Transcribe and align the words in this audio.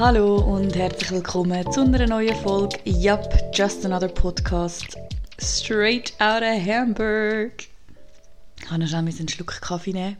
Hallo 0.00 0.36
und 0.36 0.74
herzlich 0.76 1.10
willkommen 1.10 1.70
zu 1.70 1.82
einer 1.82 2.06
neuen 2.06 2.34
Folge 2.34 2.78
Yup, 2.86 3.34
Just 3.52 3.84
Another 3.84 4.08
Podcast. 4.08 4.96
Straight 5.38 6.14
out 6.18 6.40
of 6.40 6.66
Hamburg. 6.66 7.64
Ich 8.56 8.64
kann 8.64 8.80
noch 8.80 8.90
einen 8.94 9.28
Schluck 9.28 9.60
Kaffee 9.60 9.92
nehmen. 9.92 10.16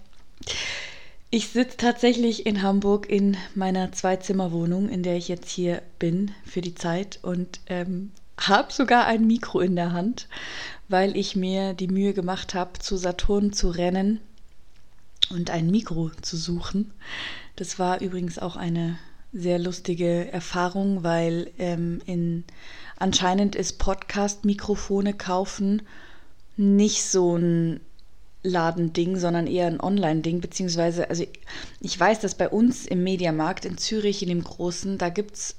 Ich 1.30 1.48
sitze 1.48 1.78
tatsächlich 1.78 2.44
in 2.44 2.60
Hamburg 2.60 3.08
in 3.08 3.38
meiner 3.54 3.90
Zwei-Zimmer-Wohnung, 3.90 4.90
in 4.90 5.02
der 5.02 5.16
ich 5.16 5.28
jetzt 5.28 5.48
hier 5.48 5.80
bin 5.98 6.32
für 6.44 6.60
die 6.60 6.74
Zeit 6.74 7.18
und 7.22 7.60
ähm, 7.66 8.10
habe 8.38 8.70
sogar 8.74 9.06
ein 9.06 9.26
Mikro 9.26 9.60
in 9.60 9.76
der 9.76 9.94
Hand, 9.94 10.28
weil 10.88 11.16
ich 11.16 11.36
mir 11.36 11.72
die 11.72 11.88
Mühe 11.88 12.12
gemacht 12.12 12.52
habe, 12.52 12.78
zu 12.80 12.98
Saturn 12.98 13.54
zu 13.54 13.70
rennen 13.70 14.20
und 15.30 15.48
ein 15.48 15.70
Mikro 15.70 16.10
zu 16.20 16.36
suchen. 16.36 16.92
Das 17.56 17.78
war 17.78 18.02
übrigens 18.02 18.38
auch 18.38 18.56
eine 18.56 18.98
sehr 19.32 19.58
lustige 19.58 20.32
Erfahrung, 20.32 21.04
weil 21.04 21.50
ähm, 21.58 22.00
in, 22.06 22.44
anscheinend 22.96 23.54
ist 23.54 23.78
Podcast-Mikrofone 23.78 25.14
kaufen 25.14 25.82
nicht 26.56 27.04
so 27.04 27.36
ein 27.36 27.80
Ladending, 28.42 29.18
sondern 29.18 29.46
eher 29.46 29.66
ein 29.66 29.80
Online-Ding, 29.80 30.40
beziehungsweise, 30.40 31.10
also 31.10 31.24
ich 31.80 32.00
weiß, 32.00 32.20
dass 32.20 32.34
bei 32.34 32.48
uns 32.48 32.86
im 32.86 33.04
Mediamarkt 33.04 33.64
in 33.66 33.76
Zürich, 33.76 34.22
in 34.22 34.28
dem 34.28 34.42
Großen, 34.42 34.98
da 34.98 35.10
gibt 35.10 35.36
es 35.36 35.56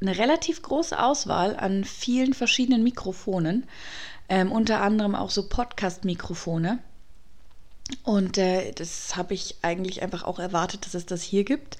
eine 0.00 0.18
relativ 0.18 0.60
große 0.62 1.00
Auswahl 1.00 1.56
an 1.56 1.84
vielen 1.84 2.34
verschiedenen 2.34 2.82
Mikrofonen, 2.82 3.64
ähm, 4.28 4.52
unter 4.52 4.80
anderem 4.80 5.14
auch 5.14 5.30
so 5.30 5.48
Podcast-Mikrofone. 5.48 6.80
Und 8.02 8.38
äh, 8.38 8.72
das 8.72 9.16
habe 9.16 9.34
ich 9.34 9.56
eigentlich 9.62 10.02
einfach 10.02 10.24
auch 10.24 10.38
erwartet, 10.38 10.86
dass 10.86 10.94
es 10.94 11.06
das 11.06 11.22
hier 11.22 11.44
gibt. 11.44 11.78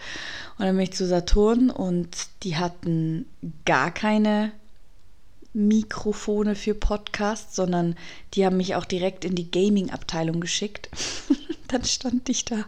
Und 0.58 0.64
dann 0.64 0.76
bin 0.76 0.84
ich 0.84 0.92
zu 0.92 1.06
Saturn 1.06 1.70
und 1.70 2.16
die 2.42 2.56
hatten 2.56 3.26
gar 3.64 3.92
keine 3.92 4.52
Mikrofone 5.56 6.54
für 6.54 6.74
Podcasts, 6.74 7.56
sondern 7.56 7.96
die 8.34 8.44
haben 8.44 8.58
mich 8.58 8.74
auch 8.74 8.84
direkt 8.84 9.24
in 9.24 9.34
die 9.34 9.50
Gaming-Abteilung 9.50 10.40
geschickt. 10.40 10.90
dann 11.68 11.84
stand 11.84 12.28
ich 12.28 12.44
da 12.44 12.66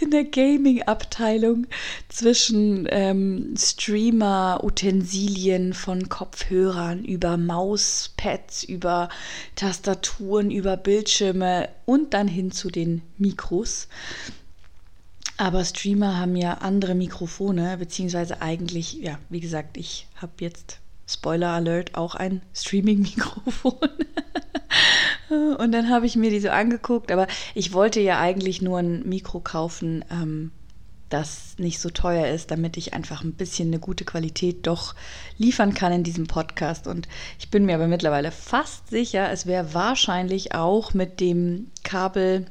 in 0.00 0.10
der 0.10 0.24
Gaming-Abteilung 0.24 1.66
zwischen 2.08 2.86
ähm, 2.90 3.54
Streamer-Utensilien 3.58 5.74
von 5.74 6.08
Kopfhörern 6.08 7.04
über 7.04 7.36
Mauspads, 7.36 8.64
über 8.64 9.10
Tastaturen, 9.56 10.50
über 10.50 10.76
Bildschirme 10.76 11.68
und 11.84 12.14
dann 12.14 12.28
hin 12.28 12.52
zu 12.52 12.70
den 12.70 13.02
Mikros. 13.18 13.88
Aber 15.36 15.64
Streamer 15.64 16.18
haben 16.18 16.36
ja 16.36 16.58
andere 16.58 16.94
Mikrofone, 16.94 17.76
beziehungsweise 17.76 18.40
eigentlich, 18.40 18.94
ja, 18.94 19.18
wie 19.28 19.40
gesagt, 19.40 19.76
ich 19.76 20.06
habe 20.14 20.32
jetzt, 20.38 20.78
Spoiler 21.12 21.50
Alert, 21.50 21.94
auch 21.94 22.14
ein 22.14 22.42
Streaming-Mikrofon. 22.54 23.78
Und 25.58 25.72
dann 25.72 25.88
habe 25.90 26.06
ich 26.06 26.16
mir 26.16 26.30
die 26.30 26.40
so 26.40 26.50
angeguckt, 26.50 27.10
aber 27.10 27.26
ich 27.54 27.72
wollte 27.72 28.00
ja 28.00 28.20
eigentlich 28.20 28.60
nur 28.62 28.78
ein 28.78 29.08
Mikro 29.08 29.40
kaufen, 29.40 30.04
ähm, 30.10 30.52
das 31.08 31.54
nicht 31.58 31.78
so 31.78 31.90
teuer 31.90 32.28
ist, 32.28 32.50
damit 32.50 32.76
ich 32.76 32.94
einfach 32.94 33.22
ein 33.22 33.34
bisschen 33.34 33.68
eine 33.68 33.78
gute 33.78 34.04
Qualität 34.04 34.66
doch 34.66 34.94
liefern 35.36 35.74
kann 35.74 35.92
in 35.92 36.04
diesem 36.04 36.26
Podcast. 36.26 36.86
Und 36.86 37.08
ich 37.38 37.50
bin 37.50 37.66
mir 37.66 37.74
aber 37.74 37.86
mittlerweile 37.86 38.30
fast 38.30 38.88
sicher, 38.88 39.30
es 39.30 39.46
wäre 39.46 39.74
wahrscheinlich 39.74 40.54
auch 40.54 40.94
mit 40.94 41.20
dem 41.20 41.70
Kabel, 41.82 42.46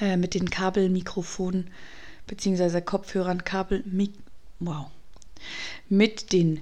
äh, 0.00 0.16
mit 0.16 0.34
den 0.34 0.50
Kabelmikrofonen 0.50 1.70
beziehungsweise 2.26 2.82
Kopfhörern, 2.82 3.42
Kabel, 3.42 3.82
wow, 4.60 4.86
mit 5.88 6.32
den 6.32 6.60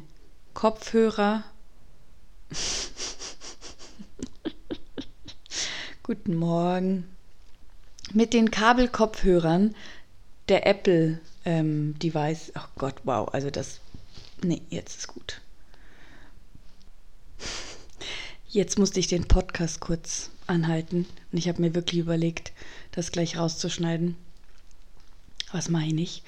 Kopfhörer 0.57 1.45
Guten 6.03 6.35
Morgen. 6.35 7.05
Mit 8.15 8.33
den 8.33 8.51
Kabelkopfhörern 8.51 9.75
der 10.49 10.67
Apple 10.67 11.21
ähm, 11.45 11.99
Device. 11.99 12.53
Oh 12.57 12.69
Gott, 12.79 12.95
wow. 13.05 13.29
Also 13.35 13.51
das. 13.51 13.81
Nee, 14.43 14.63
jetzt 14.71 14.97
ist 14.97 15.09
gut. 15.09 15.43
Jetzt 18.49 18.79
musste 18.79 18.99
ich 18.99 19.09
den 19.09 19.29
Podcast 19.29 19.81
kurz 19.81 20.31
anhalten. 20.47 21.05
Und 21.33 21.39
ich 21.39 21.49
habe 21.49 21.61
mir 21.61 21.75
wirklich 21.75 22.01
überlegt, 22.01 22.53
das 22.93 23.13
gleich 23.13 23.37
rauszuschneiden. 23.37 24.17
Was 25.53 25.69
meine 25.69 26.01
ich? 26.01 26.23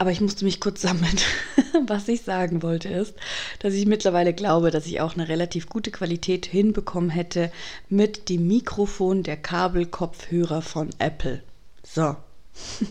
Aber 0.00 0.10
ich 0.10 0.22
musste 0.22 0.46
mich 0.46 0.60
kurz 0.60 0.80
sammeln. 0.80 1.18
Was 1.86 2.08
ich 2.08 2.22
sagen 2.22 2.62
wollte 2.62 2.88
ist, 2.88 3.14
dass 3.58 3.74
ich 3.74 3.84
mittlerweile 3.84 4.32
glaube, 4.32 4.70
dass 4.70 4.86
ich 4.86 5.02
auch 5.02 5.12
eine 5.12 5.28
relativ 5.28 5.68
gute 5.68 5.90
Qualität 5.90 6.46
hinbekommen 6.46 7.10
hätte 7.10 7.52
mit 7.90 8.30
dem 8.30 8.46
Mikrofon 8.46 9.24
der 9.24 9.36
Kabelkopfhörer 9.36 10.62
von 10.62 10.88
Apple. 10.98 11.42
So. 11.82 12.16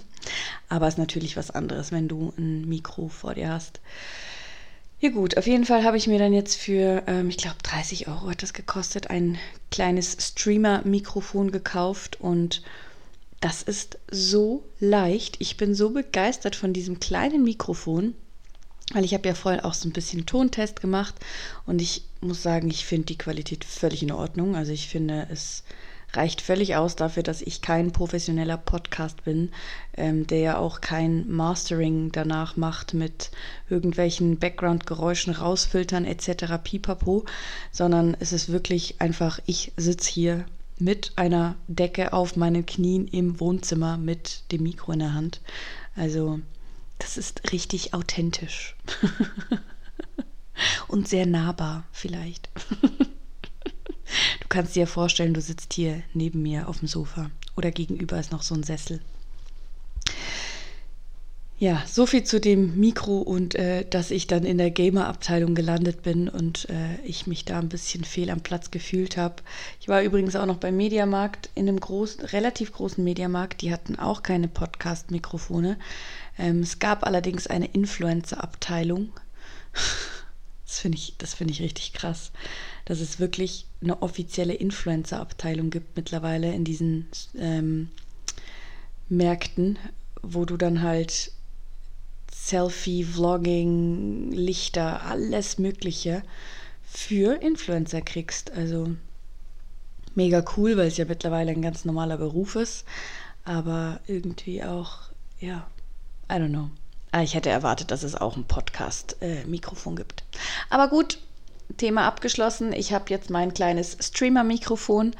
Aber 0.69 0.87
es 0.87 0.93
ist 0.93 0.97
natürlich 0.99 1.35
was 1.35 1.49
anderes, 1.49 1.91
wenn 1.91 2.07
du 2.07 2.31
ein 2.37 2.69
Mikro 2.69 3.07
vor 3.07 3.33
dir 3.33 3.49
hast. 3.49 3.79
Ja 4.99 5.09
gut, 5.09 5.35
auf 5.35 5.47
jeden 5.47 5.65
Fall 5.65 5.83
habe 5.83 5.97
ich 5.97 6.05
mir 6.05 6.19
dann 6.19 6.31
jetzt 6.31 6.57
für, 6.57 7.01
ähm, 7.07 7.29
ich 7.29 7.37
glaube 7.37 7.57
30 7.63 8.07
Euro 8.07 8.29
hat 8.29 8.43
das 8.43 8.53
gekostet, 8.53 9.09
ein 9.09 9.39
kleines 9.71 10.15
Streamer-Mikrofon 10.19 11.49
gekauft 11.51 12.21
und 12.21 12.61
das 13.41 13.61
ist 13.61 13.99
so 14.11 14.63
leicht. 14.79 15.37
Ich 15.39 15.57
bin 15.57 15.73
so 15.73 15.91
begeistert 15.91 16.55
von 16.55 16.73
diesem 16.73 16.99
kleinen 16.99 17.43
Mikrofon, 17.43 18.13
weil 18.93 19.05
ich 19.05 19.13
habe 19.13 19.27
ja 19.27 19.35
vorher 19.35 19.65
auch 19.65 19.73
so 19.73 19.87
ein 19.87 19.93
bisschen 19.93 20.25
Tontest 20.25 20.81
gemacht 20.81 21.15
und 21.65 21.81
ich 21.81 22.03
muss 22.21 22.43
sagen, 22.43 22.69
ich 22.69 22.85
finde 22.85 23.05
die 23.05 23.17
Qualität 23.17 23.63
völlig 23.63 24.03
in 24.03 24.11
Ordnung. 24.11 24.55
Also 24.55 24.73
ich 24.73 24.87
finde, 24.87 25.27
es 25.31 25.63
reicht 26.13 26.41
völlig 26.41 26.75
aus 26.75 26.95
dafür, 26.95 27.23
dass 27.23 27.41
ich 27.41 27.61
kein 27.61 27.91
professioneller 27.91 28.57
Podcast 28.57 29.23
bin, 29.23 29.51
ähm, 29.95 30.25
der 30.27 30.39
ja 30.39 30.57
auch 30.57 30.81
kein 30.81 31.29
Mastering 31.31 32.11
danach 32.11 32.57
macht 32.57 32.93
mit 32.93 33.31
irgendwelchen 33.69 34.37
Background-Geräuschen 34.39 35.33
rausfiltern 35.33 36.05
etc. 36.05 36.55
pipapo, 36.63 37.25
sondern 37.71 38.17
es 38.19 38.33
ist 38.33 38.51
wirklich 38.51 38.99
einfach, 38.99 39.39
ich 39.45 39.71
sitze 39.77 40.09
hier 40.09 40.45
mit 40.79 41.13
einer 41.15 41.55
Decke 41.67 42.13
auf 42.13 42.35
meinen 42.35 42.65
Knien 42.65 43.07
im 43.07 43.39
Wohnzimmer 43.39 43.97
mit 43.97 44.43
dem 44.51 44.63
Mikro 44.63 44.93
in 44.93 44.99
der 44.99 45.13
Hand. 45.13 45.41
Also, 45.95 46.39
das 46.97 47.17
ist 47.17 47.51
richtig 47.51 47.93
authentisch. 47.93 48.75
Und 50.87 51.07
sehr 51.07 51.25
nahbar 51.25 51.85
vielleicht. 51.91 52.49
du 52.81 54.47
kannst 54.49 54.75
dir 54.75 54.87
vorstellen, 54.87 55.33
du 55.33 55.41
sitzt 55.41 55.73
hier 55.73 56.01
neben 56.13 56.41
mir 56.41 56.67
auf 56.67 56.79
dem 56.79 56.87
Sofa 56.87 57.31
oder 57.55 57.71
gegenüber 57.71 58.19
ist 58.19 58.31
noch 58.31 58.41
so 58.43 58.55
ein 58.55 58.63
Sessel. 58.63 59.01
Ja, 61.61 61.83
so 61.85 62.05
viel 62.05 62.23
zu 62.23 62.39
dem 62.39 62.79
Mikro 62.79 63.17
und 63.17 63.53
äh, 63.55 63.83
dass 63.83 64.11
ich 64.11 64.27
dann 64.27 64.45
in 64.45 64.57
der 64.57 64.71
Gamer-Abteilung 64.71 65.55
gelandet 65.55 66.03
bin 66.03 66.29
und 66.29 66.69
äh, 66.69 66.95
ich 67.03 67.27
mich 67.27 67.43
da 67.43 67.59
ein 67.59 67.67
bisschen 67.67 68.05
fehl 68.05 68.29
am 68.29 68.39
Platz 68.39 68.71
gefühlt 68.71 69.17
habe. 69.17 69.35
Ich 69.81 69.89
war 69.89 70.01
übrigens 70.01 70.37
auch 70.37 70.45
noch 70.45 70.55
beim 70.55 70.77
Mediamarkt, 70.77 71.49
in 71.55 71.67
einem 71.67 71.81
großen, 71.81 72.23
relativ 72.27 72.71
großen 72.71 73.03
Mediamarkt. 73.03 73.61
Die 73.61 73.73
hatten 73.73 73.99
auch 73.99 74.23
keine 74.23 74.47
Podcast-Mikrofone. 74.47 75.77
Ähm, 76.37 76.61
es 76.61 76.79
gab 76.79 77.05
allerdings 77.05 77.47
eine 77.47 77.67
Influencer-Abteilung. 77.67 79.11
Das 80.65 80.81
finde 80.81 80.99
ich, 80.99 81.15
find 81.19 81.49
ich 81.49 81.63
richtig 81.63 81.93
krass, 81.93 82.31
dass 82.85 82.99
es 82.99 83.19
wirklich 83.19 83.65
eine 83.81 84.03
offizielle 84.03 84.53
Influencer-Abteilung 84.53 85.71
gibt 85.71 85.97
mittlerweile 85.97 86.53
in 86.53 86.63
diesen 86.63 87.07
ähm, 87.35 87.89
Märkten, 89.09 89.79
wo 90.21 90.45
du 90.45 90.57
dann 90.57 90.83
halt 90.83 91.31
Selfie, 92.33 93.03
Vlogging, 93.03 94.31
Lichter, 94.31 95.03
alles 95.03 95.57
Mögliche 95.57 96.23
für 96.83 97.41
Influencer 97.41 98.01
kriegst. 98.01 98.51
Also 98.51 98.95
mega 100.15 100.43
cool, 100.57 100.77
weil 100.77 100.87
es 100.87 100.97
ja 100.97 101.05
mittlerweile 101.05 101.51
ein 101.51 101.61
ganz 101.61 101.85
normaler 101.85 102.17
Beruf 102.17 102.55
ist. 102.55 102.85
Aber 103.45 103.99
irgendwie 104.07 104.63
auch, 104.63 104.99
ja, 105.39 105.67
I 106.31 106.35
don't 106.35 106.49
know. 106.49 106.69
Ah, 107.11 107.23
ich 107.23 107.33
hätte 107.33 107.49
erwartet, 107.49 107.91
dass 107.91 108.03
es 108.03 108.15
auch 108.15 108.35
ein 108.37 108.43
Podcast-Mikrofon 108.43 109.95
gibt. 109.95 110.23
Aber 110.69 110.89
gut, 110.89 111.17
Thema 111.77 112.05
abgeschlossen. 112.05 112.73
Ich 112.73 112.93
habe 112.93 113.05
jetzt 113.09 113.29
mein 113.29 113.53
kleines 113.53 113.97
Streamer-Mikrofon 113.99 115.15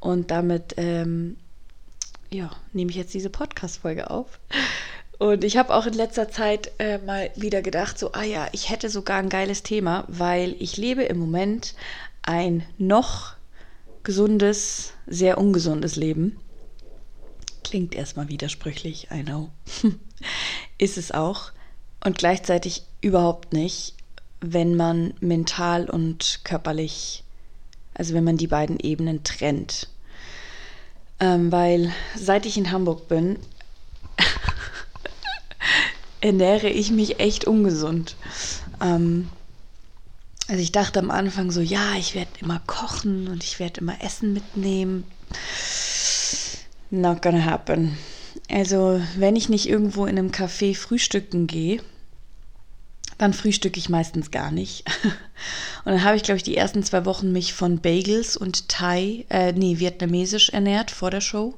und 0.00 0.30
damit 0.30 0.74
ähm, 0.76 1.36
ja, 2.30 2.50
nehme 2.72 2.90
ich 2.90 2.96
jetzt 2.96 3.14
diese 3.14 3.30
Podcast-Folge 3.30 4.10
auf. 4.10 4.38
Und 5.24 5.42
ich 5.42 5.56
habe 5.56 5.74
auch 5.74 5.86
in 5.86 5.94
letzter 5.94 6.28
Zeit 6.28 6.72
äh, 6.78 6.98
mal 6.98 7.30
wieder 7.34 7.62
gedacht, 7.62 7.98
so, 7.98 8.12
ah 8.12 8.24
ja, 8.24 8.46
ich 8.52 8.68
hätte 8.68 8.90
sogar 8.90 9.16
ein 9.16 9.30
geiles 9.30 9.62
Thema, 9.62 10.04
weil 10.06 10.54
ich 10.58 10.76
lebe 10.76 11.02
im 11.04 11.16
Moment 11.16 11.74
ein 12.20 12.62
noch 12.76 13.32
gesundes, 14.02 14.92
sehr 15.06 15.38
ungesundes 15.38 15.96
Leben. 15.96 16.38
Klingt 17.62 17.94
erstmal 17.94 18.28
widersprüchlich, 18.28 19.08
I 19.10 19.22
know. 19.22 19.48
Ist 20.76 20.98
es 20.98 21.10
auch. 21.10 21.52
und 22.04 22.18
gleichzeitig 22.18 22.82
überhaupt 23.00 23.54
nicht, 23.54 23.94
wenn 24.42 24.76
man 24.76 25.14
mental 25.20 25.88
und 25.88 26.40
körperlich, 26.44 27.24
also 27.94 28.12
wenn 28.12 28.24
man 28.24 28.36
die 28.36 28.48
beiden 28.48 28.78
Ebenen 28.78 29.24
trennt. 29.24 29.88
Ähm, 31.18 31.50
weil 31.50 31.94
seit 32.14 32.44
ich 32.44 32.58
in 32.58 32.70
Hamburg 32.70 33.08
bin, 33.08 33.38
ernähre 36.24 36.70
ich 36.70 36.90
mich 36.90 37.20
echt 37.20 37.44
ungesund. 37.44 38.16
Ähm, 38.80 39.28
also 40.48 40.60
ich 40.60 40.72
dachte 40.72 40.98
am 40.98 41.10
Anfang 41.10 41.50
so, 41.50 41.60
ja, 41.60 41.94
ich 41.98 42.14
werde 42.14 42.30
immer 42.40 42.60
kochen 42.66 43.28
und 43.28 43.44
ich 43.44 43.60
werde 43.60 43.82
immer 43.82 44.02
Essen 44.02 44.32
mitnehmen. 44.32 45.04
Not 46.90 47.20
gonna 47.20 47.44
happen. 47.44 47.98
Also 48.50 49.02
wenn 49.16 49.36
ich 49.36 49.50
nicht 49.50 49.68
irgendwo 49.68 50.06
in 50.06 50.18
einem 50.18 50.30
Café 50.30 50.74
frühstücken 50.74 51.46
gehe, 51.46 51.82
dann 53.18 53.34
frühstücke 53.34 53.78
ich 53.78 53.90
meistens 53.90 54.30
gar 54.30 54.50
nicht. 54.50 54.84
Und 55.84 55.92
dann 55.92 56.02
habe 56.04 56.16
ich, 56.16 56.22
glaube 56.24 56.38
ich, 56.38 56.42
die 56.42 56.56
ersten 56.56 56.82
zwei 56.82 57.04
Wochen 57.04 57.30
mich 57.30 57.52
von 57.52 57.78
Bagels 57.78 58.36
und 58.36 58.68
Thai, 58.70 59.26
äh, 59.28 59.52
nee, 59.52 59.78
vietnamesisch 59.78 60.48
ernährt 60.48 60.90
vor 60.90 61.10
der 61.10 61.20
Show. 61.20 61.54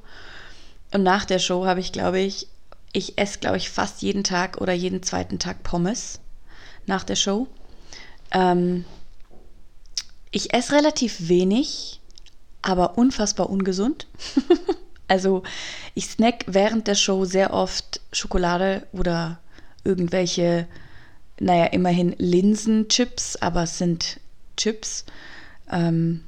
Und 0.93 1.03
nach 1.03 1.23
der 1.25 1.39
Show 1.39 1.65
habe 1.65 1.79
ich, 1.79 1.93
glaube 1.93 2.19
ich, 2.19 2.47
ich 2.97 3.19
esse, 3.19 3.37
glaube 3.37 3.57
ich, 3.57 3.69
fast 3.69 4.01
jeden 4.01 4.23
Tag 4.23 4.59
oder 4.59 4.73
jeden 4.73 5.03
zweiten 5.03 5.37
Tag 5.37 5.61
Pommes 5.61 6.19
nach 6.87 7.03
der 7.03 7.15
Show. 7.15 7.47
Ähm, 8.31 8.85
ich 10.31 10.51
esse 10.55 10.71
relativ 10.73 11.27
wenig, 11.27 12.01
aber 12.63 12.97
unfassbar 12.97 13.51
ungesund. 13.51 14.07
also 15.07 15.43
ich 15.93 16.07
snack 16.07 16.45
während 16.47 16.87
der 16.87 16.95
Show 16.95 17.23
sehr 17.25 17.53
oft 17.53 18.01
Schokolade 18.11 18.87
oder 18.93 19.39
irgendwelche, 19.83 20.67
naja, 21.39 21.65
immerhin 21.65 22.15
Linsenchips, 22.17 23.35
aber 23.35 23.63
es 23.63 23.77
sind 23.77 24.19
Chips. 24.57 25.05
Ähm, 25.71 26.23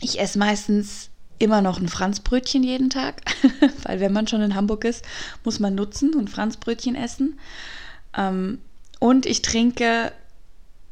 ich 0.00 0.18
esse 0.18 0.36
meistens 0.40 1.10
immer 1.38 1.62
noch 1.62 1.80
ein 1.80 1.88
Franzbrötchen 1.88 2.62
jeden 2.62 2.90
Tag, 2.90 3.22
weil 3.84 4.00
wenn 4.00 4.12
man 4.12 4.26
schon 4.26 4.42
in 4.42 4.54
Hamburg 4.54 4.84
ist, 4.84 5.04
muss 5.44 5.60
man 5.60 5.74
nutzen 5.74 6.14
und 6.14 6.30
Franzbrötchen 6.30 6.94
essen. 6.94 7.38
Ähm, 8.16 8.58
und 8.98 9.26
ich 9.26 9.42
trinke 9.42 10.12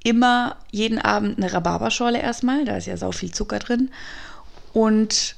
immer 0.04 0.56
jeden 0.70 0.98
Abend 0.98 1.38
eine 1.38 1.52
Rhabarberschorle 1.52 2.20
erstmal, 2.20 2.64
da 2.64 2.76
ist 2.76 2.86
ja 2.86 2.96
sau 2.96 3.12
viel 3.12 3.32
Zucker 3.32 3.58
drin. 3.58 3.90
Und 4.72 5.36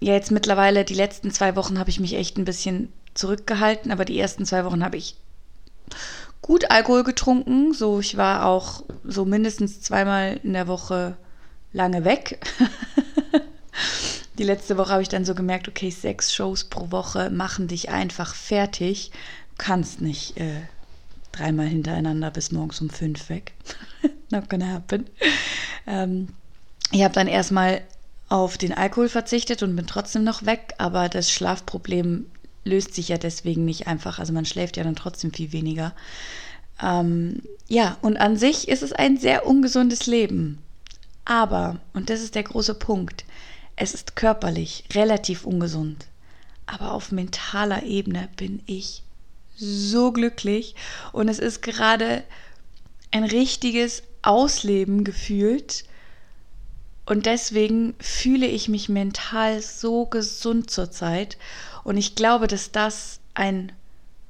ja, 0.00 0.14
jetzt 0.14 0.32
mittlerweile, 0.32 0.84
die 0.84 0.94
letzten 0.94 1.30
zwei 1.30 1.56
Wochen 1.56 1.78
habe 1.78 1.90
ich 1.90 2.00
mich 2.00 2.14
echt 2.14 2.36
ein 2.36 2.44
bisschen 2.44 2.92
zurückgehalten, 3.14 3.92
aber 3.92 4.04
die 4.04 4.18
ersten 4.18 4.44
zwei 4.44 4.64
Wochen 4.64 4.84
habe 4.84 4.96
ich 4.96 5.16
gut 6.42 6.70
Alkohol 6.70 7.04
getrunken. 7.04 7.72
So, 7.72 8.00
ich 8.00 8.16
war 8.16 8.46
auch 8.46 8.82
so 9.04 9.24
mindestens 9.24 9.80
zweimal 9.80 10.40
in 10.42 10.52
der 10.52 10.66
Woche 10.66 11.16
lange 11.72 12.04
weg. 12.04 12.40
Die 14.38 14.44
letzte 14.44 14.76
Woche 14.76 14.90
habe 14.90 15.02
ich 15.02 15.08
dann 15.08 15.24
so 15.24 15.34
gemerkt, 15.34 15.68
okay, 15.68 15.90
sechs 15.90 16.34
Shows 16.34 16.64
pro 16.64 16.90
Woche 16.90 17.30
machen 17.30 17.68
dich 17.68 17.90
einfach 17.90 18.34
fertig. 18.34 19.10
Du 19.50 19.56
kannst 19.58 20.00
nicht 20.00 20.36
äh, 20.38 20.62
dreimal 21.30 21.66
hintereinander 21.66 22.30
bis 22.30 22.50
morgens 22.50 22.80
um 22.80 22.90
fünf 22.90 23.28
weg. 23.28 23.52
Not 24.30 24.50
gonna 24.50 24.72
happen. 24.72 25.06
Ähm, 25.86 26.28
ich 26.90 27.02
habe 27.02 27.14
dann 27.14 27.28
erstmal 27.28 27.82
auf 28.28 28.58
den 28.58 28.72
Alkohol 28.72 29.08
verzichtet 29.08 29.62
und 29.62 29.76
bin 29.76 29.86
trotzdem 29.86 30.24
noch 30.24 30.44
weg, 30.44 30.74
aber 30.78 31.08
das 31.08 31.30
Schlafproblem 31.30 32.26
löst 32.64 32.94
sich 32.94 33.08
ja 33.08 33.18
deswegen 33.18 33.64
nicht 33.64 33.86
einfach. 33.86 34.18
Also 34.18 34.32
man 34.32 34.46
schläft 34.46 34.76
ja 34.76 34.84
dann 34.84 34.96
trotzdem 34.96 35.32
viel 35.32 35.52
weniger. 35.52 35.94
Ähm, 36.82 37.42
ja, 37.68 37.96
und 38.00 38.16
an 38.16 38.36
sich 38.36 38.68
ist 38.68 38.82
es 38.82 38.92
ein 38.92 39.16
sehr 39.16 39.46
ungesundes 39.46 40.06
Leben. 40.06 40.58
Aber, 41.24 41.78
und 41.92 42.10
das 42.10 42.20
ist 42.20 42.34
der 42.34 42.42
große 42.42 42.74
Punkt, 42.74 43.24
es 43.76 43.94
ist 43.94 44.16
körperlich 44.16 44.84
relativ 44.94 45.44
ungesund, 45.44 46.06
aber 46.66 46.92
auf 46.92 47.12
mentaler 47.12 47.82
Ebene 47.82 48.28
bin 48.36 48.62
ich 48.66 49.02
so 49.56 50.12
glücklich 50.12 50.74
und 51.12 51.28
es 51.28 51.38
ist 51.38 51.62
gerade 51.62 52.24
ein 53.10 53.24
richtiges 53.24 54.02
Ausleben 54.22 55.04
gefühlt 55.04 55.84
und 57.06 57.26
deswegen 57.26 57.94
fühle 58.00 58.46
ich 58.46 58.68
mich 58.68 58.88
mental 58.88 59.60
so 59.60 60.06
gesund 60.06 60.70
zurzeit 60.70 61.36
und 61.84 61.96
ich 61.96 62.14
glaube, 62.14 62.46
dass 62.46 62.72
das 62.72 63.20
ein 63.34 63.72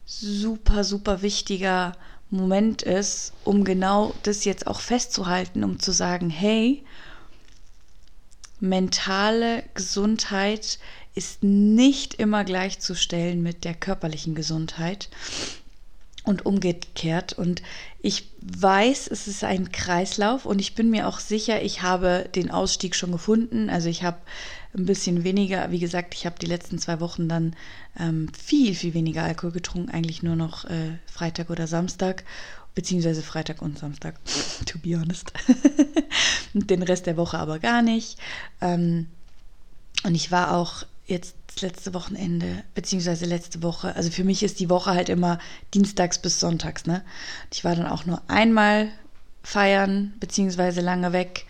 super, 0.06 0.84
super 0.84 1.22
wichtiger 1.22 1.96
Moment 2.30 2.82
ist, 2.82 3.32
um 3.44 3.64
genau 3.64 4.12
das 4.24 4.44
jetzt 4.44 4.66
auch 4.66 4.80
festzuhalten, 4.80 5.62
um 5.62 5.78
zu 5.78 5.92
sagen, 5.92 6.30
hey, 6.30 6.82
mentale 8.64 9.62
Gesundheit 9.74 10.78
ist 11.14 11.44
nicht 11.44 12.14
immer 12.14 12.44
gleichzustellen 12.44 13.42
mit 13.42 13.64
der 13.64 13.74
körperlichen 13.74 14.34
Gesundheit 14.34 15.08
und 16.24 16.46
umgekehrt. 16.46 17.34
Und 17.34 17.62
ich 18.00 18.30
weiß, 18.40 19.08
es 19.08 19.28
ist 19.28 19.44
ein 19.44 19.70
Kreislauf 19.70 20.46
und 20.46 20.60
ich 20.60 20.74
bin 20.74 20.90
mir 20.90 21.06
auch 21.06 21.20
sicher, 21.20 21.62
ich 21.62 21.82
habe 21.82 22.28
den 22.34 22.50
Ausstieg 22.50 22.96
schon 22.96 23.12
gefunden. 23.12 23.70
Also 23.70 23.88
ich 23.88 24.02
habe 24.02 24.18
ein 24.76 24.86
bisschen 24.86 25.22
weniger, 25.22 25.70
wie 25.70 25.78
gesagt, 25.78 26.14
ich 26.14 26.26
habe 26.26 26.38
die 26.40 26.46
letzten 26.46 26.78
zwei 26.78 26.98
Wochen 26.98 27.28
dann 27.28 27.54
ähm, 28.00 28.28
viel, 28.32 28.74
viel 28.74 28.94
weniger 28.94 29.22
Alkohol 29.22 29.52
getrunken, 29.52 29.90
eigentlich 29.90 30.22
nur 30.22 30.36
noch 30.36 30.64
äh, 30.64 30.98
Freitag 31.06 31.50
oder 31.50 31.66
Samstag 31.66 32.24
beziehungsweise 32.74 33.22
Freitag 33.22 33.62
und 33.62 33.78
Samstag, 33.78 34.16
to 34.66 34.78
be 34.78 34.98
honest. 34.98 35.32
Den 36.54 36.82
Rest 36.82 37.06
der 37.06 37.16
Woche 37.16 37.38
aber 37.38 37.58
gar 37.58 37.82
nicht. 37.82 38.18
Ähm, 38.60 39.08
und 40.04 40.14
ich 40.14 40.30
war 40.30 40.56
auch 40.56 40.84
jetzt 41.06 41.36
letzte 41.60 41.94
Wochenende, 41.94 42.64
beziehungsweise 42.74 43.26
letzte 43.26 43.62
Woche, 43.62 43.94
also 43.94 44.10
für 44.10 44.24
mich 44.24 44.42
ist 44.42 44.60
die 44.60 44.70
Woche 44.70 44.90
halt 44.90 45.08
immer 45.08 45.38
dienstags 45.72 46.18
bis 46.18 46.40
sonntags, 46.40 46.86
ne? 46.86 47.04
Ich 47.52 47.64
war 47.64 47.76
dann 47.76 47.86
auch 47.86 48.06
nur 48.06 48.22
einmal 48.28 48.88
feiern, 49.42 50.14
beziehungsweise 50.18 50.80
lange 50.80 51.12
weg. 51.12 51.46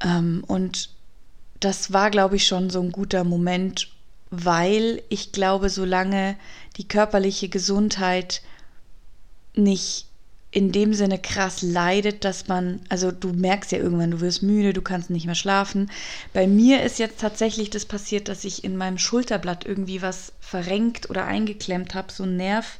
Ähm, 0.00 0.44
und 0.46 0.90
das 1.60 1.92
war, 1.92 2.10
glaube 2.10 2.36
ich, 2.36 2.46
schon 2.46 2.70
so 2.70 2.80
ein 2.80 2.92
guter 2.92 3.24
Moment, 3.24 3.90
weil 4.30 5.02
ich 5.08 5.32
glaube, 5.32 5.70
solange 5.70 6.36
die 6.76 6.88
körperliche 6.88 7.48
Gesundheit 7.48 8.42
nicht 9.54 10.08
in 10.54 10.70
dem 10.70 10.94
Sinne 10.94 11.18
krass 11.18 11.62
leidet, 11.62 12.24
dass 12.24 12.46
man, 12.46 12.80
also 12.88 13.10
du 13.10 13.32
merkst 13.32 13.72
ja 13.72 13.78
irgendwann, 13.78 14.12
du 14.12 14.20
wirst 14.20 14.44
müde, 14.44 14.72
du 14.72 14.82
kannst 14.82 15.10
nicht 15.10 15.26
mehr 15.26 15.34
schlafen. 15.34 15.90
Bei 16.32 16.46
mir 16.46 16.84
ist 16.84 17.00
jetzt 17.00 17.18
tatsächlich 17.18 17.70
das 17.70 17.86
passiert, 17.86 18.28
dass 18.28 18.44
ich 18.44 18.62
in 18.62 18.76
meinem 18.76 18.96
Schulterblatt 18.96 19.66
irgendwie 19.66 20.00
was 20.00 20.32
verrenkt 20.38 21.10
oder 21.10 21.26
eingeklemmt 21.26 21.96
habe, 21.96 22.12
so 22.12 22.22
ein 22.22 22.36
Nerv 22.36 22.78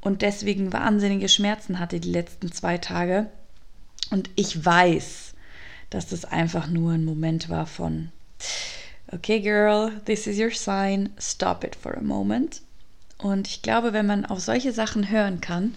und 0.00 0.22
deswegen 0.22 0.72
wahnsinnige 0.72 1.28
Schmerzen 1.28 1.80
hatte 1.80 1.98
die 1.98 2.12
letzten 2.12 2.52
zwei 2.52 2.78
Tage. 2.78 3.26
Und 4.12 4.30
ich 4.36 4.64
weiß, 4.64 5.34
dass 5.90 6.06
das 6.06 6.24
einfach 6.24 6.68
nur 6.68 6.92
ein 6.92 7.04
Moment 7.04 7.48
war 7.48 7.66
von, 7.66 8.12
okay, 9.10 9.40
girl, 9.40 9.90
this 10.04 10.28
is 10.28 10.38
your 10.38 10.52
sign, 10.52 11.10
stop 11.18 11.64
it 11.64 11.74
for 11.74 11.96
a 11.96 12.00
moment. 12.00 12.62
Und 13.16 13.48
ich 13.48 13.62
glaube, 13.62 13.92
wenn 13.92 14.06
man 14.06 14.24
auf 14.24 14.38
solche 14.38 14.72
Sachen 14.72 15.10
hören 15.10 15.40
kann 15.40 15.74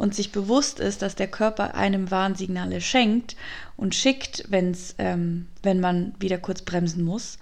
und 0.00 0.14
sich 0.14 0.32
bewusst 0.32 0.80
ist, 0.80 1.02
dass 1.02 1.14
der 1.14 1.28
Körper 1.28 1.74
einem 1.74 2.10
Warnsignale 2.10 2.80
schenkt 2.80 3.36
und 3.76 3.94
schickt, 3.94 4.46
wenn's, 4.48 4.94
ähm, 4.96 5.46
wenn 5.62 5.78
man 5.78 6.14
wieder 6.18 6.38
kurz 6.38 6.62
bremsen 6.62 7.04
muss, 7.04 7.36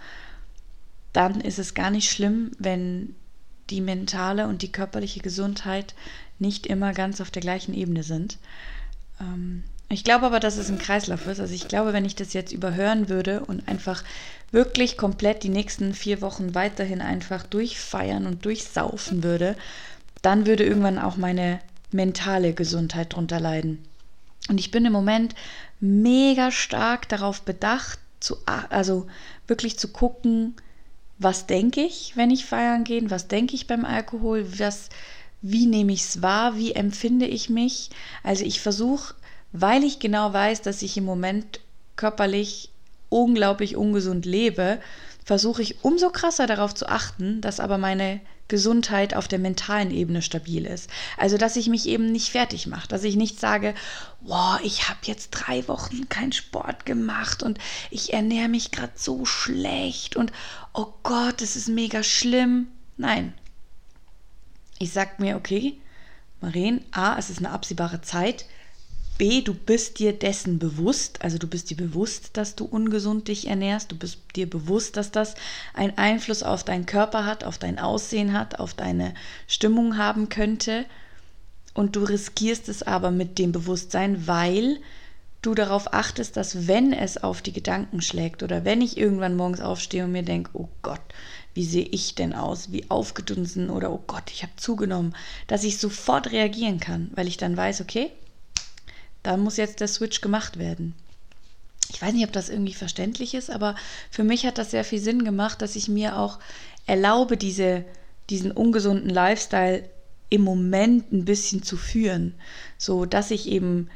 dann 1.13 1.41
ist 1.41 1.61
es 1.61 1.75
gar 1.75 1.91
nicht 1.91 2.11
schlimm, 2.11 2.51
wenn 2.59 3.15
die 3.71 3.81
mentale 3.81 4.49
und 4.49 4.63
die 4.63 4.73
körperliche 4.73 5.21
Gesundheit 5.21 5.95
nicht 6.41 6.67
immer 6.67 6.95
ganz 6.95 7.21
auf 7.21 7.31
der 7.31 7.43
gleichen 7.43 7.75
Ebene 7.75 8.03
sind. 8.03 8.39
Ähm, 9.21 9.63
ich 9.89 10.03
glaube 10.03 10.27
aber, 10.27 10.41
dass 10.41 10.57
es 10.57 10.69
ein 10.69 10.79
Kreislauf 10.79 11.29
ist. 11.29 11.39
Also 11.39 11.55
ich 11.55 11.69
glaube, 11.69 11.93
wenn 11.93 12.05
ich 12.05 12.17
das 12.17 12.33
jetzt 12.33 12.53
überhören 12.53 13.09
würde 13.09 13.39
und 13.45 13.69
einfach 13.69 14.03
wirklich 14.51 14.97
komplett 14.97 15.45
die 15.45 15.49
nächsten 15.49 15.95
vier 15.95 16.21
Wochen 16.23 16.57
weiterhin 16.57 17.03
einfach 17.03 17.47
durchfeiern 17.47 18.27
und 18.27 18.45
durchsaufen 18.45 19.23
würde, 19.23 19.55
dann 20.23 20.45
würde 20.47 20.65
irgendwann 20.65 20.99
auch 20.99 21.17
meine 21.17 21.61
mentale 21.91 22.53
Gesundheit 22.55 23.15
drunter 23.15 23.41
leiden. 23.41 23.85
Und 24.49 24.59
ich 24.59 24.71
bin 24.71 24.85
im 24.85 24.93
Moment 24.93 25.35
mega 25.81 26.51
stark 26.51 27.09
darauf 27.09 27.43
bedacht, 27.43 27.99
zu, 28.21 28.37
also 28.47 29.07
wirklich 29.47 29.79
zu 29.79 29.89
gucken, 29.89 30.57
was 31.19 31.47
denke 31.47 31.83
ich, 31.83 32.17
wenn 32.17 32.31
ich 32.31 32.45
feiern 32.45 32.85
gehe, 32.85 33.11
was 33.11 33.29
denke 33.29 33.55
ich 33.55 33.67
beim 33.67 33.85
Alkohol, 33.85 34.47
was, 34.59 34.89
wie 35.43 35.67
nehme 35.67 35.93
ich 35.93 36.03
es 36.03 36.23
wahr, 36.23 36.57
wie 36.57 36.73
empfinde 36.73 37.27
ich 37.27 37.51
mich. 37.51 37.91
Also 38.23 38.45
ich 38.45 38.61
versuche, 38.61 39.15
weil 39.53 39.85
ich 39.85 39.99
genau 39.99 40.33
weiß, 40.33 40.63
dass 40.63 40.83
ich 40.83 40.97
im 40.97 41.05
Moment 41.05 41.61
körperlich 41.97 42.71
unglaublich 43.09 43.77
ungesund 43.77 44.27
lebe, 44.27 44.81
versuche 45.25 45.63
ich 45.63 45.85
umso 45.85 46.11
krasser 46.11 46.47
darauf 46.47 46.75
zu 46.75 46.89
achten, 46.89 47.41
dass 47.41 47.61
aber 47.61 47.79
meine 47.79 48.21
Gesundheit 48.49 49.15
auf 49.15 49.29
der 49.29 49.39
mentalen 49.39 49.91
Ebene 49.91 50.23
stabil 50.23 50.65
ist. 50.67 50.91
Also, 51.17 51.37
dass 51.39 51.57
ich 51.57 51.69
mich 51.69 51.87
eben 51.87 52.11
nicht 52.11 52.31
fertig 52.31 52.67
mache, 52.67 52.89
dass 52.89 53.05
ich 53.05 53.17
nicht 53.17 53.39
sage, 53.39 53.75
wow, 54.23 54.59
ich 54.63 54.89
habe 54.89 54.99
jetzt 55.05 55.31
drei 55.31 55.69
Wochen 55.69 56.09
keinen 56.09 56.33
Sport 56.33 56.87
gemacht 56.87 57.43
und 57.43 57.59
ich 57.91 58.13
ernähre 58.13 58.49
mich 58.49 58.71
gerade 58.71 58.93
so 58.97 59.25
schlecht 59.25 60.17
und 60.17 60.33
oh 60.73 60.93
Gott, 61.03 61.41
das 61.41 61.57
ist 61.57 61.69
mega 61.69 62.03
schlimm. 62.03 62.69
Nein. 62.97 63.35
Ich 64.79 64.93
sage 64.93 65.13
mir, 65.19 65.37
okay, 65.37 65.79
Maren, 66.41 66.85
A, 66.93 67.19
es 67.19 67.31
ist 67.31 67.39
eine 67.39 67.51
absehbare 67.51 68.01
Zeit. 68.01 68.47
B, 69.19 69.43
du 69.43 69.53
bist 69.53 69.99
dir 69.99 70.13
dessen 70.13 70.61
bewusst, 70.61 71.23
also 71.23 71.39
du 71.39 71.49
bist 71.49 71.71
dir 71.71 71.77
bewusst, 71.77 72.37
dass 72.37 72.55
du 72.55 72.65
ungesund 72.65 73.27
dich 73.27 73.49
ernährst, 73.49 73.91
du 73.91 73.97
bist 73.97 74.21
dir 74.37 74.49
bewusst, 74.49 74.97
dass 74.97 75.11
das 75.11 75.35
einen 75.75 75.99
Einfluss 75.99 76.45
auf 76.45 76.63
deinen 76.63 76.87
Körper 76.87 77.27
hat, 77.27 77.43
auf 77.43 77.59
dein 77.59 77.81
Aussehen 77.81 78.33
hat, 78.33 78.61
auf 78.61 78.75
deine 78.75 79.15
Stimmung 79.49 79.99
haben 79.99 80.29
könnte. 80.29 80.87
Und 81.75 81.97
du 81.97 82.05
riskierst 82.05 82.69
es 82.69 82.85
aber 82.85 83.11
mit 83.11 83.39
dem 83.41 83.51
Bewusstsein, 83.51 84.29
weil 84.29 84.79
du 85.43 85.55
darauf 85.55 85.93
achtest, 85.93 86.37
dass 86.37 86.69
wenn 86.69 86.93
es 86.93 87.17
auf 87.17 87.43
die 87.43 87.53
Gedanken 87.53 88.01
schlägt 88.03 88.45
oder 88.45 88.65
wenn 88.65 88.81
ich 88.81 88.97
irgendwann 88.97 89.37
morgens 89.37 89.61
aufstehe 89.61 90.05
und 90.05 90.13
mir 90.13 90.23
denke, 90.23 90.51
oh 90.55 90.69
Gott, 90.83 91.01
wie 91.55 91.65
sehe 91.65 91.87
ich 91.87 92.15
denn 92.15 92.35
aus, 92.35 92.71
wie 92.71 92.89
aufgedunsen 92.89 93.69
oder 93.69 93.91
oh 93.91 94.03
Gott, 94.07 94.31
ich 94.31 94.45
habe 94.45 94.53
zugenommen, 94.57 95.15
dass 95.49 95.65
ich 95.65 95.79
sofort 95.79 96.31
reagieren 96.31 96.79
kann, 96.79 97.11
weil 97.15 97.27
ich 97.27 97.37
dann 97.37 97.57
weiß, 97.57 97.81
okay, 97.81 98.13
da 99.23 99.37
muss 99.37 99.57
jetzt 99.57 99.81
der 99.81 99.89
Switch 99.89 100.21
gemacht 100.21 100.59
werden. 100.59 100.95
Ich 101.91 102.03
weiß 102.03 102.13
nicht, 102.13 102.27
ob 102.27 102.33
das 102.33 102.51
irgendwie 102.51 102.75
verständlich 102.75 103.35
ist, 103.35 103.51
aber 103.51 103.75
für 104.11 104.25
mich 104.25 104.45
hat 104.45 104.59
das 104.59 104.71
sehr 104.71 104.85
viel 104.85 105.01
Sinn 105.01 105.25
gemacht, 105.25 105.63
dass 105.63 105.77
ich 105.77 105.89
mir 105.89 106.19
auch 106.19 106.39
erlaube, 106.87 107.37
diese, 107.37 107.85
diesen 108.31 108.53
ungesunden 108.53 109.09
Lifestyle 109.11 109.89
im 110.31 110.43
Moment 110.43 111.13
ein 111.13 111.25
bisschen 111.25 111.63
zu 111.63 111.77
führen, 111.77 112.35
so 112.77 113.07
dass 113.07 113.31
ich 113.31 113.49
eben 113.49 113.89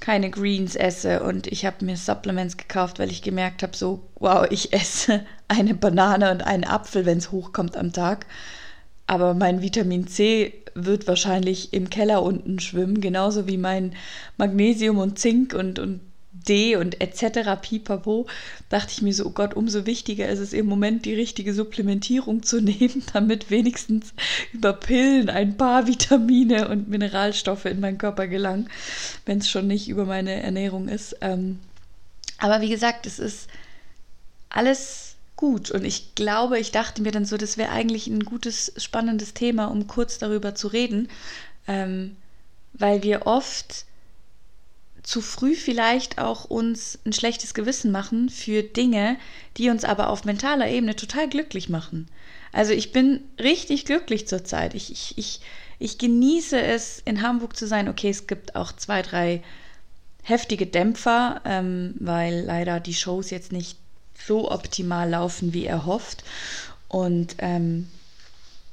keine 0.00 0.30
Greens 0.30 0.76
esse 0.76 1.22
und 1.22 1.46
ich 1.46 1.64
habe 1.64 1.84
mir 1.84 1.96
Supplements 1.96 2.56
gekauft, 2.56 2.98
weil 2.98 3.10
ich 3.10 3.22
gemerkt 3.22 3.62
habe, 3.62 3.76
so 3.76 4.02
wow, 4.16 4.46
ich 4.50 4.72
esse 4.72 5.24
eine 5.48 5.74
Banane 5.74 6.30
und 6.30 6.42
einen 6.42 6.64
Apfel, 6.64 7.06
wenn 7.06 7.18
es 7.18 7.30
hochkommt 7.30 7.76
am 7.76 7.92
Tag, 7.92 8.26
aber 9.06 9.34
mein 9.34 9.62
Vitamin 9.62 10.06
C 10.06 10.52
wird 10.74 11.06
wahrscheinlich 11.06 11.72
im 11.72 11.90
Keller 11.90 12.22
unten 12.22 12.58
schwimmen, 12.58 13.00
genauso 13.00 13.46
wie 13.46 13.56
mein 13.56 13.94
Magnesium 14.36 14.98
und 14.98 15.18
Zink 15.18 15.54
und, 15.54 15.78
und 15.78 16.00
D 16.46 16.76
und 16.76 17.00
etc. 17.00 17.60
pipapo, 17.60 18.26
dachte 18.68 18.92
ich 18.92 19.02
mir 19.02 19.12
so, 19.12 19.26
oh 19.26 19.30
Gott, 19.30 19.54
umso 19.54 19.86
wichtiger 19.86 20.28
ist 20.28 20.38
es 20.38 20.52
im 20.52 20.66
Moment, 20.66 21.04
die 21.04 21.14
richtige 21.14 21.54
Supplementierung 21.54 22.42
zu 22.42 22.60
nehmen, 22.62 23.02
damit 23.12 23.50
wenigstens 23.50 24.12
über 24.52 24.72
Pillen 24.72 25.28
ein 25.30 25.56
paar 25.56 25.86
Vitamine 25.86 26.68
und 26.68 26.88
Mineralstoffe 26.88 27.64
in 27.64 27.80
meinen 27.80 27.98
Körper 27.98 28.26
gelangen, 28.26 28.68
wenn 29.24 29.38
es 29.38 29.50
schon 29.50 29.66
nicht 29.66 29.88
über 29.88 30.04
meine 30.04 30.42
Ernährung 30.42 30.88
ist. 30.88 31.16
Ähm, 31.20 31.58
aber 32.38 32.60
wie 32.60 32.68
gesagt, 32.68 33.06
es 33.06 33.18
ist 33.18 33.48
alles 34.50 35.05
gut. 35.36 35.70
Und 35.70 35.84
ich 35.84 36.14
glaube, 36.14 36.58
ich 36.58 36.72
dachte 36.72 37.02
mir 37.02 37.12
dann 37.12 37.24
so, 37.24 37.36
das 37.36 37.56
wäre 37.56 37.70
eigentlich 37.70 38.06
ein 38.06 38.24
gutes, 38.24 38.72
spannendes 38.76 39.34
Thema, 39.34 39.66
um 39.66 39.86
kurz 39.86 40.18
darüber 40.18 40.54
zu 40.54 40.68
reden, 40.68 41.08
ähm, 41.68 42.16
weil 42.72 43.02
wir 43.02 43.26
oft 43.26 43.84
zu 45.02 45.20
früh 45.20 45.54
vielleicht 45.54 46.18
auch 46.18 46.46
uns 46.46 46.98
ein 47.06 47.12
schlechtes 47.12 47.54
Gewissen 47.54 47.92
machen 47.92 48.28
für 48.28 48.62
Dinge, 48.64 49.18
die 49.56 49.70
uns 49.70 49.84
aber 49.84 50.10
auf 50.10 50.24
mentaler 50.24 50.68
Ebene 50.68 50.96
total 50.96 51.28
glücklich 51.28 51.68
machen. 51.68 52.08
Also 52.52 52.72
ich 52.72 52.90
bin 52.90 53.20
richtig 53.38 53.84
glücklich 53.84 54.26
zurzeit. 54.26 54.74
Ich, 54.74 54.90
ich, 54.90 55.16
ich, 55.16 55.40
ich 55.78 55.98
genieße 55.98 56.60
es, 56.60 57.02
in 57.04 57.22
Hamburg 57.22 57.56
zu 57.56 57.66
sein. 57.66 57.88
Okay, 57.88 58.08
es 58.10 58.26
gibt 58.26 58.56
auch 58.56 58.72
zwei, 58.72 59.02
drei 59.02 59.42
heftige 60.22 60.66
Dämpfer, 60.66 61.40
ähm, 61.44 61.94
weil 62.00 62.40
leider 62.44 62.80
die 62.80 62.94
Shows 62.94 63.30
jetzt 63.30 63.52
nicht 63.52 63.78
so 64.24 64.50
optimal 64.50 65.08
laufen, 65.10 65.52
wie 65.52 65.66
er 65.66 65.86
hofft. 65.86 66.24
Und 66.88 67.36
ähm, 67.38 67.88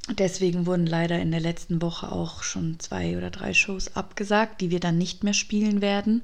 deswegen 0.09 0.65
wurden 0.65 0.85
leider 0.85 1.19
in 1.19 1.31
der 1.31 1.39
letzten 1.39 1.81
Woche 1.81 2.11
auch 2.11 2.43
schon 2.43 2.79
zwei 2.79 3.17
oder 3.17 3.29
drei 3.29 3.53
Shows 3.53 3.95
abgesagt, 3.95 4.61
die 4.61 4.71
wir 4.71 4.79
dann 4.79 4.97
nicht 4.97 5.23
mehr 5.23 5.33
spielen 5.33 5.81
werden, 5.81 6.23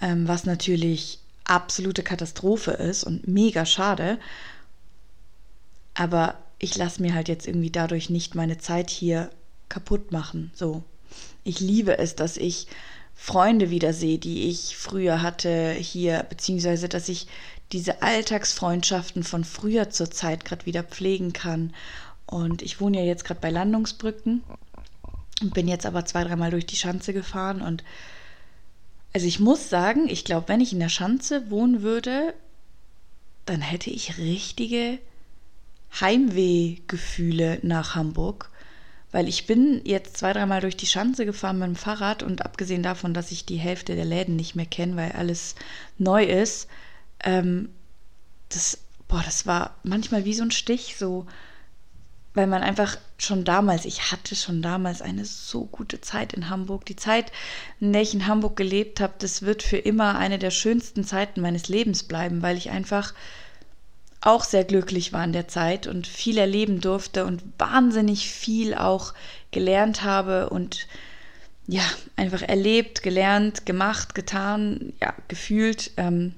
ähm, 0.00 0.26
was 0.28 0.44
natürlich 0.44 1.18
absolute 1.44 2.02
Katastrophe 2.02 2.72
ist 2.72 3.04
und 3.04 3.28
mega 3.28 3.66
schade. 3.66 4.18
Aber 5.94 6.38
ich 6.58 6.76
lasse 6.76 7.02
mir 7.02 7.14
halt 7.14 7.28
jetzt 7.28 7.46
irgendwie 7.46 7.70
dadurch 7.70 8.08
nicht 8.08 8.34
meine 8.34 8.58
Zeit 8.58 8.88
hier 8.88 9.30
kaputt 9.68 10.12
machen. 10.12 10.50
So, 10.54 10.82
ich 11.44 11.60
liebe 11.60 11.98
es, 11.98 12.14
dass 12.14 12.36
ich 12.36 12.66
Freunde 13.14 13.70
wiedersehe, 13.70 14.18
die 14.18 14.48
ich 14.48 14.76
früher 14.76 15.22
hatte 15.22 15.72
hier, 15.72 16.24
beziehungsweise 16.28 16.88
dass 16.88 17.08
ich 17.08 17.26
diese 17.72 18.02
Alltagsfreundschaften 18.02 19.24
von 19.24 19.44
früher 19.44 19.90
zur 19.90 20.10
Zeit 20.10 20.44
gerade 20.44 20.66
wieder 20.66 20.82
pflegen 20.82 21.32
kann. 21.32 21.74
Und 22.26 22.62
ich 22.62 22.80
wohne 22.80 22.98
ja 22.98 23.04
jetzt 23.04 23.24
gerade 23.24 23.40
bei 23.40 23.50
Landungsbrücken 23.50 24.42
und 25.40 25.54
bin 25.54 25.68
jetzt 25.68 25.86
aber 25.86 26.04
zwei, 26.04 26.24
dreimal 26.24 26.50
durch 26.50 26.66
die 26.66 26.76
Schanze 26.76 27.12
gefahren. 27.12 27.62
Und 27.62 27.82
also 29.12 29.26
ich 29.26 29.40
muss 29.40 29.68
sagen, 29.68 30.08
ich 30.08 30.24
glaube, 30.24 30.48
wenn 30.48 30.60
ich 30.60 30.72
in 30.72 30.80
der 30.80 30.88
Schanze 30.88 31.50
wohnen 31.50 31.82
würde, 31.82 32.34
dann 33.46 33.60
hätte 33.60 33.90
ich 33.90 34.18
richtige 34.18 34.98
Heimwehgefühle 36.00 37.58
nach 37.62 37.94
Hamburg. 37.94 38.50
Weil 39.10 39.28
ich 39.28 39.46
bin 39.46 39.82
jetzt 39.84 40.16
zwei, 40.16 40.32
dreimal 40.32 40.62
durch 40.62 40.76
die 40.76 40.86
Schanze 40.86 41.26
gefahren 41.26 41.58
mit 41.58 41.68
dem 41.68 41.76
Fahrrad 41.76 42.22
und 42.22 42.44
abgesehen 42.46 42.82
davon, 42.82 43.12
dass 43.12 43.30
ich 43.30 43.44
die 43.44 43.58
Hälfte 43.58 43.94
der 43.94 44.06
Läden 44.06 44.36
nicht 44.36 44.54
mehr 44.54 44.64
kenne, 44.64 44.96
weil 44.96 45.12
alles 45.12 45.54
neu 45.98 46.24
ist, 46.24 46.68
ähm, 47.22 47.68
das, 48.48 48.78
boah, 49.08 49.22
das 49.24 49.46
war 49.46 49.76
manchmal 49.82 50.24
wie 50.24 50.34
so 50.34 50.42
ein 50.42 50.50
Stich, 50.50 50.96
so, 50.98 51.26
weil 52.34 52.46
man 52.46 52.62
einfach 52.62 52.96
schon 53.18 53.44
damals, 53.44 53.84
ich 53.84 54.10
hatte 54.10 54.34
schon 54.34 54.62
damals 54.62 55.02
eine 55.02 55.24
so 55.24 55.64
gute 55.66 56.00
Zeit 56.00 56.32
in 56.32 56.48
Hamburg. 56.48 56.86
Die 56.86 56.96
Zeit, 56.96 57.30
in 57.80 57.92
der 57.92 58.02
ich 58.02 58.14
in 58.14 58.26
Hamburg 58.26 58.56
gelebt 58.56 59.00
habe, 59.00 59.14
das 59.18 59.42
wird 59.42 59.62
für 59.62 59.76
immer 59.76 60.16
eine 60.18 60.38
der 60.38 60.50
schönsten 60.50 61.04
Zeiten 61.04 61.40
meines 61.40 61.68
Lebens 61.68 62.04
bleiben, 62.04 62.42
weil 62.42 62.56
ich 62.56 62.70
einfach 62.70 63.14
auch 64.22 64.44
sehr 64.44 64.64
glücklich 64.64 65.12
war 65.12 65.24
in 65.24 65.32
der 65.32 65.48
Zeit 65.48 65.86
und 65.86 66.06
viel 66.06 66.38
erleben 66.38 66.80
durfte 66.80 67.26
und 67.26 67.42
wahnsinnig 67.58 68.30
viel 68.30 68.74
auch 68.74 69.14
gelernt 69.50 70.04
habe 70.04 70.48
und 70.48 70.86
ja, 71.66 71.82
einfach 72.16 72.42
erlebt, 72.42 73.02
gelernt, 73.02 73.66
gemacht, 73.66 74.14
getan, 74.14 74.92
ja, 75.00 75.14
gefühlt. 75.28 75.92
Ähm, 75.96 76.34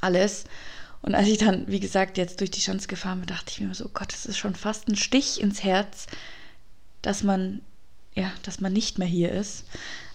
alles. 0.00 0.44
Und 1.02 1.14
als 1.14 1.28
ich 1.28 1.38
dann, 1.38 1.68
wie 1.68 1.80
gesagt, 1.80 2.18
jetzt 2.18 2.40
durch 2.40 2.50
die 2.50 2.60
Schanze 2.60 2.88
gefahren 2.88 3.20
bin, 3.20 3.28
dachte 3.28 3.52
ich 3.52 3.60
mir 3.60 3.72
so, 3.74 3.86
oh 3.86 3.90
Gott, 3.94 4.12
das 4.12 4.26
ist 4.26 4.38
schon 4.38 4.54
fast 4.54 4.88
ein 4.88 4.96
Stich 4.96 5.40
ins 5.40 5.62
Herz, 5.62 6.06
dass 7.02 7.22
man, 7.22 7.60
ja, 8.14 8.32
dass 8.42 8.60
man 8.60 8.72
nicht 8.72 8.98
mehr 8.98 9.06
hier 9.06 9.30
ist. 9.30 9.64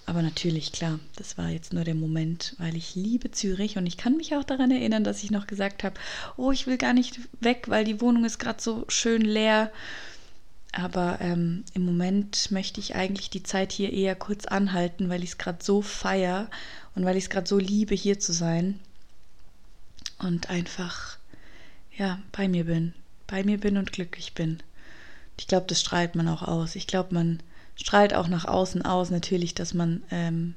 Aber 0.05 0.21
natürlich, 0.21 0.71
klar, 0.73 0.99
das 1.15 1.37
war 1.37 1.49
jetzt 1.49 1.71
nur 1.71 1.83
der 1.83 1.95
Moment, 1.95 2.55
weil 2.57 2.75
ich 2.75 2.95
liebe 2.95 3.31
Zürich 3.31 3.77
und 3.77 3.85
ich 3.85 3.95
kann 3.95 4.17
mich 4.17 4.35
auch 4.35 4.43
daran 4.43 4.71
erinnern, 4.71 5.05
dass 5.05 5.23
ich 5.23 5.31
noch 5.31 5.47
gesagt 5.47 5.83
habe, 5.83 5.99
oh, 6.35 6.51
ich 6.51 6.67
will 6.67 6.77
gar 6.77 6.93
nicht 6.93 7.19
weg, 7.39 7.65
weil 7.67 7.85
die 7.85 8.01
Wohnung 8.01 8.25
ist 8.25 8.39
gerade 8.39 8.61
so 8.61 8.83
schön 8.89 9.21
leer. 9.21 9.71
Aber 10.73 11.19
ähm, 11.21 11.63
im 11.73 11.85
Moment 11.85 12.51
möchte 12.51 12.79
ich 12.79 12.95
eigentlich 12.95 13.29
die 13.29 13.43
Zeit 13.43 13.71
hier 13.71 13.93
eher 13.93 14.15
kurz 14.15 14.45
anhalten, 14.45 15.09
weil 15.09 15.23
ich 15.23 15.31
es 15.31 15.37
gerade 15.37 15.63
so 15.63 15.81
feier 15.81 16.49
und 16.95 17.05
weil 17.05 17.15
ich 17.15 17.25
es 17.25 17.29
gerade 17.29 17.47
so 17.47 17.57
liebe, 17.57 17.93
hier 17.93 18.19
zu 18.19 18.33
sein 18.33 18.79
und 20.23 20.49
einfach, 20.49 21.17
ja, 21.95 22.19
bei 22.31 22.47
mir 22.47 22.65
bin. 22.65 22.93
Bei 23.27 23.43
mir 23.43 23.59
bin 23.59 23.77
und 23.77 23.91
glücklich 23.91 24.33
bin. 24.33 24.61
Ich 25.37 25.47
glaube, 25.47 25.67
das 25.67 25.81
strahlt 25.81 26.15
man 26.15 26.27
auch 26.27 26.43
aus. 26.43 26.75
Ich 26.75 26.87
glaube, 26.87 27.13
man 27.13 27.41
strahlt 27.75 28.13
auch 28.13 28.27
nach 28.27 28.45
außen 28.45 28.83
aus, 28.83 29.09
natürlich, 29.09 29.55
dass 29.55 29.73
man 29.73 30.03
ähm, 30.11 30.55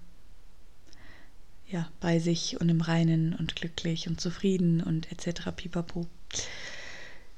ja, 1.68 1.88
bei 2.00 2.18
sich 2.18 2.60
und 2.60 2.68
im 2.68 2.80
Reinen 2.80 3.34
und 3.34 3.56
glücklich 3.56 4.08
und 4.08 4.20
zufrieden 4.20 4.82
und 4.82 5.10
etc. 5.10 5.50
pipapo. 5.56 6.06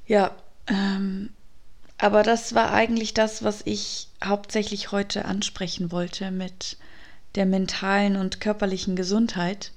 Ja, 0.06 0.34
ähm, 0.66 1.30
aber 1.98 2.22
das 2.22 2.54
war 2.54 2.72
eigentlich 2.72 3.14
das, 3.14 3.42
was 3.42 3.62
ich 3.64 4.08
hauptsächlich 4.22 4.92
heute 4.92 5.24
ansprechen 5.24 5.90
wollte 5.90 6.30
mit 6.30 6.76
der 7.34 7.46
mentalen 7.46 8.16
und 8.16 8.40
körperlichen 8.40 8.96
Gesundheit 8.96 9.72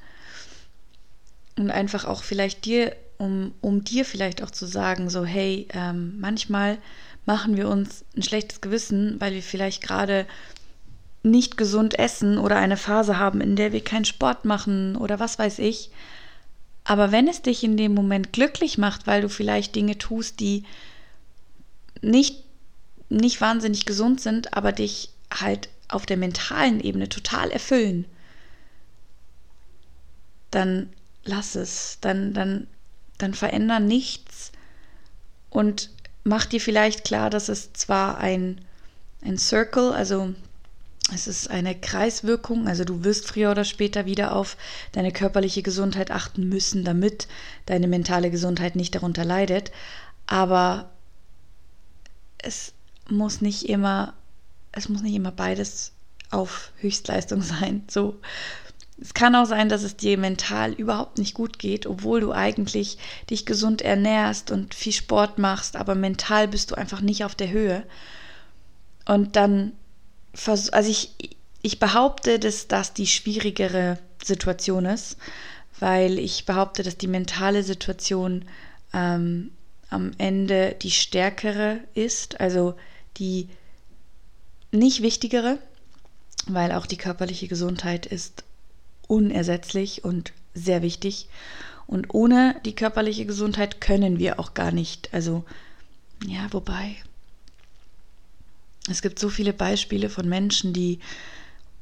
und 1.59 1.71
einfach 1.71 2.05
auch 2.05 2.23
vielleicht 2.23 2.65
dir, 2.65 2.95
um, 3.17 3.53
um 3.61 3.83
dir 3.83 4.05
vielleicht 4.05 4.41
auch 4.41 4.51
zu 4.51 4.65
sagen, 4.65 5.09
so 5.09 5.25
hey, 5.25 5.67
ähm, 5.73 6.19
manchmal 6.19 6.77
machen 7.25 7.57
wir 7.57 7.67
uns 7.67 8.05
ein 8.15 8.23
schlechtes 8.23 8.61
Gewissen, 8.61 9.19
weil 9.19 9.33
wir 9.33 9.43
vielleicht 9.43 9.83
gerade 9.83 10.25
nicht 11.21 11.57
gesund 11.57 11.99
essen 11.99 12.37
oder 12.37 12.55
eine 12.55 12.77
Phase 12.77 13.17
haben, 13.17 13.41
in 13.41 13.55
der 13.55 13.73
wir 13.73 13.83
keinen 13.83 14.05
Sport 14.05 14.45
machen 14.45 14.95
oder 14.95 15.19
was 15.19 15.37
weiß 15.37 15.59
ich. 15.59 15.91
Aber 16.85 17.11
wenn 17.11 17.27
es 17.27 17.41
dich 17.41 17.63
in 17.63 17.77
dem 17.77 17.93
Moment 17.93 18.33
glücklich 18.33 18.77
macht, 18.77 19.05
weil 19.05 19.21
du 19.21 19.29
vielleicht 19.29 19.75
Dinge 19.75 19.97
tust, 19.97 20.39
die 20.39 20.63
nicht 22.01 22.43
nicht 23.09 23.41
wahnsinnig 23.41 23.85
gesund 23.85 24.21
sind, 24.21 24.53
aber 24.53 24.71
dich 24.71 25.09
halt 25.33 25.69
auf 25.87 26.05
der 26.05 26.17
mentalen 26.17 26.79
Ebene 26.79 27.09
total 27.09 27.49
erfüllen, 27.49 28.05
dann 30.51 30.89
lass 31.29 31.55
es, 31.55 31.97
dann, 32.01 32.33
dann, 32.33 32.67
dann 33.17 33.33
veränder 33.33 33.79
nichts 33.79 34.51
und 35.49 35.91
mach 36.23 36.45
dir 36.45 36.59
vielleicht 36.59 37.03
klar, 37.03 37.29
dass 37.29 37.49
es 37.49 37.73
zwar 37.73 38.17
ein, 38.17 38.61
ein 39.21 39.37
Circle, 39.37 39.93
also 39.93 40.33
es 41.13 41.27
ist 41.27 41.49
eine 41.49 41.75
Kreiswirkung, 41.75 42.67
also 42.67 42.83
du 42.83 43.03
wirst 43.03 43.27
früher 43.27 43.51
oder 43.51 43.65
später 43.65 44.05
wieder 44.05 44.35
auf 44.35 44.57
deine 44.91 45.11
körperliche 45.11 45.63
Gesundheit 45.63 46.11
achten 46.11 46.47
müssen, 46.49 46.83
damit 46.83 47.27
deine 47.65 47.87
mentale 47.87 48.29
Gesundheit 48.29 48.75
nicht 48.75 48.93
darunter 48.93 49.25
leidet. 49.25 49.71
Aber 50.27 50.91
es 52.37 52.73
muss 53.09 53.41
nicht 53.41 53.67
immer, 53.67 54.13
es 54.71 54.87
muss 54.87 55.01
nicht 55.01 55.15
immer 55.15 55.31
beides 55.31 55.93
auf 56.29 56.71
Höchstleistung 56.77 57.41
sein. 57.41 57.83
So. 57.89 58.19
Es 59.01 59.13
kann 59.13 59.35
auch 59.35 59.45
sein, 59.45 59.69
dass 59.69 59.83
es 59.83 59.95
dir 59.95 60.17
mental 60.17 60.73
überhaupt 60.73 61.17
nicht 61.17 61.33
gut 61.33 61.57
geht, 61.57 61.85
obwohl 61.85 62.19
du 62.19 62.33
eigentlich 62.33 62.97
dich 63.29 63.45
gesund 63.45 63.81
ernährst 63.81 64.51
und 64.51 64.73
viel 64.73 64.91
Sport 64.91 65.37
machst, 65.37 65.77
aber 65.77 65.95
mental 65.95 66.47
bist 66.47 66.71
du 66.71 66.75
einfach 66.75 66.99
nicht 67.01 67.23
auf 67.23 67.35
der 67.35 67.49
Höhe. 67.49 67.83
Und 69.05 69.35
dann 69.35 69.73
also 70.47 70.89
ich, 70.89 71.15
ich 71.61 71.79
behaupte, 71.79 72.39
dass 72.39 72.67
das 72.67 72.93
die 72.93 73.07
schwierigere 73.07 73.97
Situation 74.23 74.85
ist, 74.85 75.17
weil 75.79 76.19
ich 76.19 76.45
behaupte, 76.45 76.83
dass 76.83 76.97
die 76.97 77.07
mentale 77.07 77.63
Situation 77.63 78.45
ähm, 78.93 79.51
am 79.89 80.11
Ende 80.17 80.75
die 80.81 80.91
stärkere 80.91 81.79
ist, 81.93 82.39
also 82.39 82.75
die 83.17 83.49
nicht 84.71 85.01
wichtigere, 85.01 85.57
weil 86.47 86.71
auch 86.71 86.85
die 86.85 86.97
körperliche 86.97 87.47
Gesundheit 87.47 88.05
ist 88.05 88.43
unersetzlich 89.09 90.05
und 90.05 90.31
sehr 90.53 90.81
wichtig. 90.81 91.27
Und 91.87 92.13
ohne 92.13 92.55
die 92.63 92.75
körperliche 92.75 93.25
Gesundheit 93.25 93.81
können 93.81 94.19
wir 94.19 94.39
auch 94.39 94.53
gar 94.53 94.71
nicht. 94.71 95.13
Also, 95.13 95.43
ja, 96.25 96.47
wobei, 96.51 96.95
es 98.89 99.01
gibt 99.01 99.19
so 99.19 99.29
viele 99.29 99.53
Beispiele 99.53 100.09
von 100.09 100.29
Menschen, 100.29 100.71
die 100.71 100.99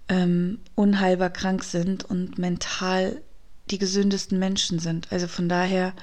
ähm, 0.08 0.60
unheilbar 0.76 1.30
krank 1.30 1.64
sind 1.64 2.06
und 2.06 2.38
mental 2.38 3.22
die 3.70 3.78
gesündesten 3.78 4.40
Menschen 4.40 4.80
sind. 4.80 5.12
Also 5.12 5.28
von 5.28 5.50
daher 5.50 5.94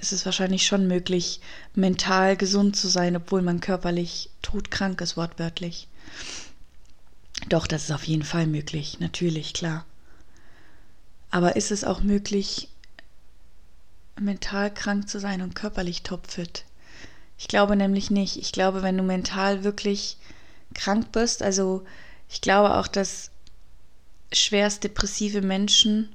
ist 0.00 0.12
es 0.12 0.24
wahrscheinlich 0.24 0.66
schon 0.66 0.88
möglich, 0.88 1.40
mental 1.74 2.36
gesund 2.36 2.74
zu 2.74 2.88
sein, 2.88 3.14
obwohl 3.14 3.42
man 3.42 3.60
körperlich 3.60 4.30
todkrank 4.42 5.00
ist, 5.00 5.16
wortwörtlich. 5.16 5.86
Doch, 7.48 7.66
das 7.66 7.84
ist 7.84 7.90
auf 7.90 8.04
jeden 8.04 8.22
Fall 8.22 8.46
möglich, 8.46 9.00
natürlich, 9.00 9.54
klar. 9.54 9.84
Aber 11.30 11.56
ist 11.56 11.70
es 11.70 11.84
auch 11.84 12.00
möglich, 12.00 12.68
mental 14.18 14.72
krank 14.72 15.08
zu 15.08 15.18
sein 15.18 15.42
und 15.42 15.54
körperlich 15.54 16.02
topfit? 16.02 16.64
Ich 17.38 17.48
glaube 17.48 17.76
nämlich 17.76 18.10
nicht. 18.10 18.36
Ich 18.36 18.52
glaube, 18.52 18.82
wenn 18.82 18.96
du 18.96 19.02
mental 19.02 19.64
wirklich 19.64 20.18
krank 20.74 21.10
bist, 21.12 21.42
also 21.42 21.84
ich 22.28 22.40
glaube 22.40 22.76
auch, 22.76 22.86
dass 22.86 23.30
schwerst 24.32 24.84
depressive 24.84 25.40
Menschen 25.40 26.14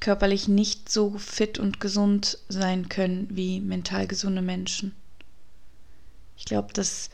körperlich 0.00 0.48
nicht 0.48 0.88
so 0.88 1.18
fit 1.18 1.58
und 1.58 1.78
gesund 1.78 2.38
sein 2.48 2.88
können 2.88 3.28
wie 3.30 3.60
mental 3.60 4.06
gesunde 4.06 4.42
Menschen. 4.42 4.94
Ich 6.36 6.46
glaube, 6.46 6.72
dass 6.72 7.10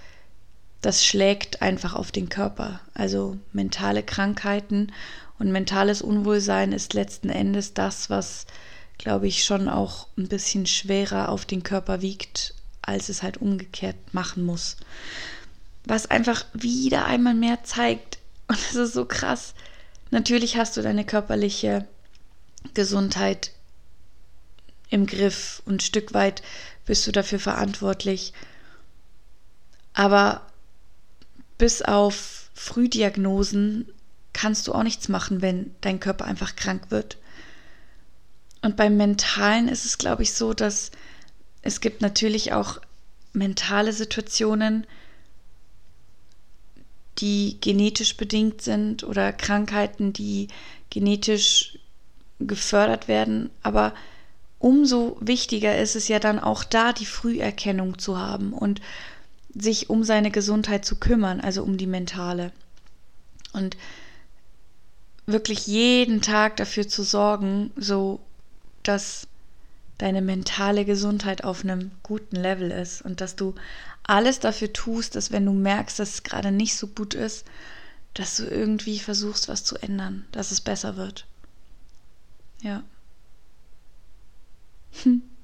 das 0.81 1.05
schlägt 1.05 1.63
einfach 1.63 1.95
auf 1.95 2.13
den 2.13 2.29
Körper. 2.29 2.81
Also 2.95 3.39
mentale 3.53 4.03
Krankheiten 4.03 4.93
und 5.39 5.53
mentales 5.53 6.03
Unwohlsein 6.03 6.73
ist 6.73 6.95
letzten 6.95 7.31
Endes 7.31 7.75
das, 7.75 8.11
was, 8.11 8.47
glaube 8.99 9.27
ich, 9.27 9.45
schon 9.45 9.69
auch 9.69 10.09
ein 10.17 10.29
bisschen 10.29 10.67
schwerer 10.67 11.29
auf 11.29 11.45
den 11.45 11.63
Körper 11.63 12.03
wiegt 12.03 12.55
als 12.87 13.09
es 13.09 13.23
halt 13.23 13.37
umgekehrt 13.37 13.97
machen 14.15 14.45
muss. 14.45 14.77
Was 15.85 16.11
einfach 16.11 16.47
wieder 16.55 17.05
einmal 17.05 17.35
mehr 17.35 17.65
zeigt, 17.65 18.19
und 18.49 18.59
es 18.59 18.77
ist 18.77 18.95
so 18.95 19.05
krass, 19.05 19.55
natürlich 20.11 20.57
hast 20.57 20.77
du 20.77 20.83
deine 20.83 21.05
körperliche 21.05 21.87
Gesundheit 22.75 23.51
im 24.89 25.07
Griff 25.07 25.63
und 25.67 25.75
ein 25.75 25.81
Stück 25.81 26.15
weit 26.15 26.43
bist 26.87 27.07
du 27.07 27.13
dafür 27.13 27.41
verantwortlich. 27.41 28.33
Aber 29.95 30.47
bis 31.59 31.83
auf 31.83 32.51
Frühdiagnosen 32.55 33.89
kannst 34.33 34.67
du 34.69 34.75
auch 34.75 34.83
nichts 34.83 35.09
machen, 35.09 35.43
wenn 35.43 35.75
dein 35.81 36.01
Körper 36.01 36.25
einfach 36.25 36.57
krank 36.57 36.91
wird. 36.91 37.17
Und 38.63 38.77
beim 38.77 38.97
Mentalen 38.97 39.69
ist 39.69 39.85
es, 39.85 39.99
glaube 39.99 40.23
ich, 40.23 40.35
so, 40.35 40.53
dass 40.53 40.91
es 41.63 41.81
gibt 41.81 42.03
natürlich 42.03 42.53
auch 42.53 42.81
mentale 43.33 43.93
Situationen, 43.93 44.87
die 47.19 47.59
genetisch 47.61 48.17
bedingt 48.17 48.63
sind 48.63 49.05
oder 49.05 49.33
Krankheiten, 49.33 50.13
die 50.13 50.49
genetisch 50.91 51.79
gefördert 52.39 53.09
werden. 53.09 53.51
Aber 53.63 53.95
umso 54.59 55.17
wichtiger 55.21 55.79
ist 55.79 55.97
es 55.97 56.09
ja 56.09 56.19
dann 56.19 56.39
auch 56.39 56.65
da, 56.65 56.93
die 56.93 57.07
Früherkennung 57.07 57.99
zu 57.99 58.19
haben 58.19 58.53
und 58.53 58.81
sich 59.59 59.91
um 59.91 60.05
seine 60.05 60.31
Gesundheit 60.31 60.85
zu 60.85 60.97
kümmern, 60.97 61.41
also 61.41 61.63
um 61.63 61.77
die 61.77 61.87
mentale. 61.87 62.53
Und 63.53 63.77
wirklich 65.27 65.67
jeden 65.67 66.23
Tag 66.23 66.57
dafür 66.57 66.89
zu 66.89 67.03
sorgen, 67.03 67.73
so 67.77 68.21
dass 68.83 69.27
deine 69.99 70.23
mentale 70.23 70.85
Gesundheit 70.85 71.43
auf 71.43 71.65
einem 71.65 71.91
guten 72.03 72.37
Level 72.37 72.71
ist 72.71 73.03
und 73.03 73.21
dass 73.21 73.35
du 73.35 73.55
alles 74.05 74.39
dafür 74.39 74.73
tust, 74.73 75.17
dass 75.17 75.33
wenn 75.33 75.47
du 75.47 75.53
merkst, 75.53 75.99
dass 75.99 76.15
es 76.15 76.23
gerade 76.23 76.53
nicht 76.53 76.77
so 76.77 76.87
gut 76.87 77.15
ist, 77.15 77.45
dass 78.15 78.37
du 78.37 78.45
irgendwie 78.45 78.99
versuchst, 78.99 79.49
was 79.49 79.65
zu 79.65 79.77
ändern, 79.77 80.27
dass 80.33 80.51
es 80.53 80.61
besser 80.61 80.97
wird. 80.97 81.27
Ja. 82.63 82.85
Hm. 85.03 85.23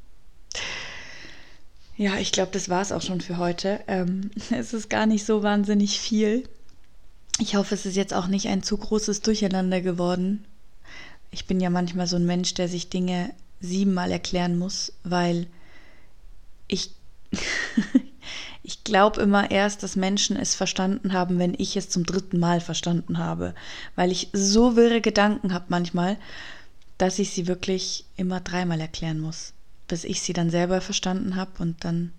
Ja, 2.02 2.16
ich 2.18 2.32
glaube, 2.32 2.50
das 2.50 2.68
war 2.68 2.82
es 2.82 2.90
auch 2.90 3.00
schon 3.00 3.20
für 3.20 3.36
heute. 3.36 3.78
Ähm, 3.86 4.32
es 4.50 4.74
ist 4.74 4.90
gar 4.90 5.06
nicht 5.06 5.24
so 5.24 5.44
wahnsinnig 5.44 6.00
viel. 6.00 6.48
Ich 7.38 7.54
hoffe, 7.54 7.76
es 7.76 7.86
ist 7.86 7.94
jetzt 7.94 8.12
auch 8.12 8.26
nicht 8.26 8.48
ein 8.48 8.64
zu 8.64 8.76
großes 8.76 9.20
Durcheinander 9.20 9.80
geworden. 9.80 10.44
Ich 11.30 11.46
bin 11.46 11.60
ja 11.60 11.70
manchmal 11.70 12.08
so 12.08 12.16
ein 12.16 12.26
Mensch, 12.26 12.54
der 12.54 12.66
sich 12.66 12.88
Dinge 12.88 13.32
siebenmal 13.60 14.10
erklären 14.10 14.58
muss, 14.58 14.92
weil 15.04 15.46
ich, 16.66 16.90
ich 18.64 18.82
glaube 18.82 19.20
immer 19.20 19.52
erst, 19.52 19.84
dass 19.84 19.94
Menschen 19.94 20.36
es 20.36 20.56
verstanden 20.56 21.12
haben, 21.12 21.38
wenn 21.38 21.54
ich 21.56 21.76
es 21.76 21.88
zum 21.88 22.04
dritten 22.04 22.40
Mal 22.40 22.60
verstanden 22.60 23.18
habe, 23.18 23.54
weil 23.94 24.10
ich 24.10 24.28
so 24.32 24.74
wirre 24.74 25.02
Gedanken 25.02 25.54
habe 25.54 25.66
manchmal, 25.68 26.16
dass 26.98 27.20
ich 27.20 27.30
sie 27.30 27.46
wirklich 27.46 28.06
immer 28.16 28.40
dreimal 28.40 28.80
erklären 28.80 29.20
muss, 29.20 29.52
bis 29.88 30.04
ich 30.04 30.20
sie 30.22 30.32
dann 30.32 30.50
selber 30.50 30.80
verstanden 30.80 31.36
habe 31.36 31.50
und 31.58 31.84
dann 31.84 32.12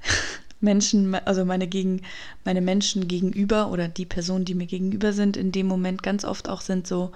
Menschen, 0.60 1.14
also 1.14 1.44
meine 1.44 1.68
gegen 1.68 2.02
meine 2.44 2.60
Menschen 2.60 3.08
gegenüber 3.08 3.70
oder 3.70 3.88
die 3.88 4.06
Personen, 4.06 4.44
die 4.44 4.54
mir 4.54 4.66
gegenüber 4.66 5.12
sind, 5.12 5.36
in 5.36 5.52
dem 5.52 5.66
Moment 5.66 6.02
ganz 6.02 6.24
oft 6.24 6.48
auch 6.48 6.60
sind 6.60 6.86
so, 6.86 7.12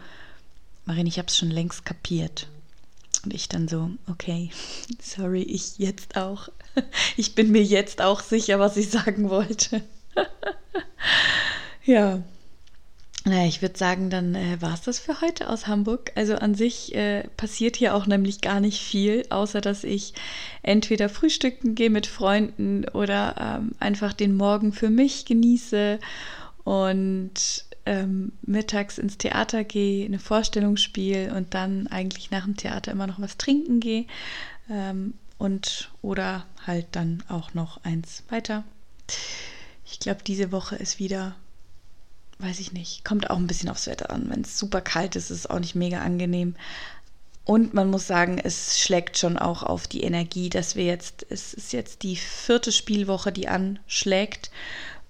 Marin, 0.84 1.06
ich 1.06 1.18
habe 1.18 1.28
es 1.28 1.36
schon 1.36 1.50
längst 1.50 1.84
kapiert. 1.84 2.48
Und 3.24 3.32
ich 3.34 3.48
dann 3.48 3.68
so, 3.68 3.90
okay, 4.08 4.50
sorry, 5.00 5.42
ich 5.42 5.78
jetzt 5.78 6.16
auch. 6.16 6.48
Ich 7.18 7.34
bin 7.34 7.52
mir 7.52 7.62
jetzt 7.62 8.00
auch 8.00 8.20
sicher, 8.20 8.58
was 8.58 8.78
ich 8.78 8.88
sagen 8.88 9.28
wollte. 9.28 9.82
ja. 11.84 12.22
Naja, 13.24 13.46
ich 13.46 13.62
würde 13.62 13.78
sagen, 13.78 14.10
dann 14.10 14.34
äh, 14.34 14.60
war 14.60 14.74
es 14.74 14.80
das 14.80 14.98
für 14.98 15.20
heute 15.20 15.48
aus 15.48 15.68
Hamburg. 15.68 16.10
Also 16.16 16.34
an 16.34 16.56
sich 16.56 16.92
äh, 16.94 17.28
passiert 17.36 17.76
hier 17.76 17.94
auch 17.94 18.06
nämlich 18.06 18.40
gar 18.40 18.58
nicht 18.58 18.82
viel, 18.82 19.24
außer 19.30 19.60
dass 19.60 19.84
ich 19.84 20.14
entweder 20.62 21.08
frühstücken 21.08 21.76
gehe 21.76 21.90
mit 21.90 22.08
Freunden 22.08 22.88
oder 22.88 23.60
ähm, 23.60 23.72
einfach 23.78 24.12
den 24.12 24.34
Morgen 24.34 24.72
für 24.72 24.90
mich 24.90 25.24
genieße 25.24 26.00
und 26.64 27.64
ähm, 27.86 28.32
mittags 28.42 28.98
ins 28.98 29.18
Theater 29.18 29.62
gehe, 29.62 30.04
eine 30.04 30.18
Vorstellung 30.18 30.76
spiele 30.76 31.32
und 31.34 31.54
dann 31.54 31.86
eigentlich 31.88 32.32
nach 32.32 32.44
dem 32.44 32.56
Theater 32.56 32.90
immer 32.90 33.06
noch 33.06 33.20
was 33.20 33.36
trinken 33.36 33.78
gehe 33.78 34.06
ähm, 34.68 35.14
und 35.38 35.90
oder 36.00 36.44
halt 36.66 36.86
dann 36.92 37.22
auch 37.28 37.54
noch 37.54 37.82
eins 37.84 38.24
weiter. 38.28 38.64
Ich 39.86 40.00
glaube, 40.00 40.20
diese 40.26 40.52
Woche 40.52 40.76
ist 40.76 40.98
wieder, 40.98 41.34
weiß 42.42 42.60
ich 42.60 42.72
nicht, 42.72 43.04
kommt 43.04 43.30
auch 43.30 43.36
ein 43.36 43.46
bisschen 43.46 43.68
aufs 43.68 43.86
Wetter 43.86 44.10
an. 44.10 44.28
Wenn 44.28 44.42
es 44.42 44.58
super 44.58 44.80
kalt 44.80 45.16
ist, 45.16 45.30
ist 45.30 45.38
es 45.38 45.46
auch 45.50 45.60
nicht 45.60 45.74
mega 45.74 46.00
angenehm. 46.00 46.56
und 47.44 47.74
man 47.74 47.90
muss 47.90 48.06
sagen, 48.06 48.38
es 48.38 48.78
schlägt 48.80 49.18
schon 49.18 49.36
auch 49.36 49.62
auf 49.62 49.88
die 49.88 50.02
Energie, 50.02 50.48
dass 50.48 50.76
wir 50.76 50.84
jetzt, 50.84 51.26
es 51.28 51.54
ist 51.54 51.72
jetzt 51.72 52.02
die 52.02 52.16
vierte 52.16 52.70
Spielwoche, 52.70 53.32
die 53.32 53.48
anschlägt 53.48 54.50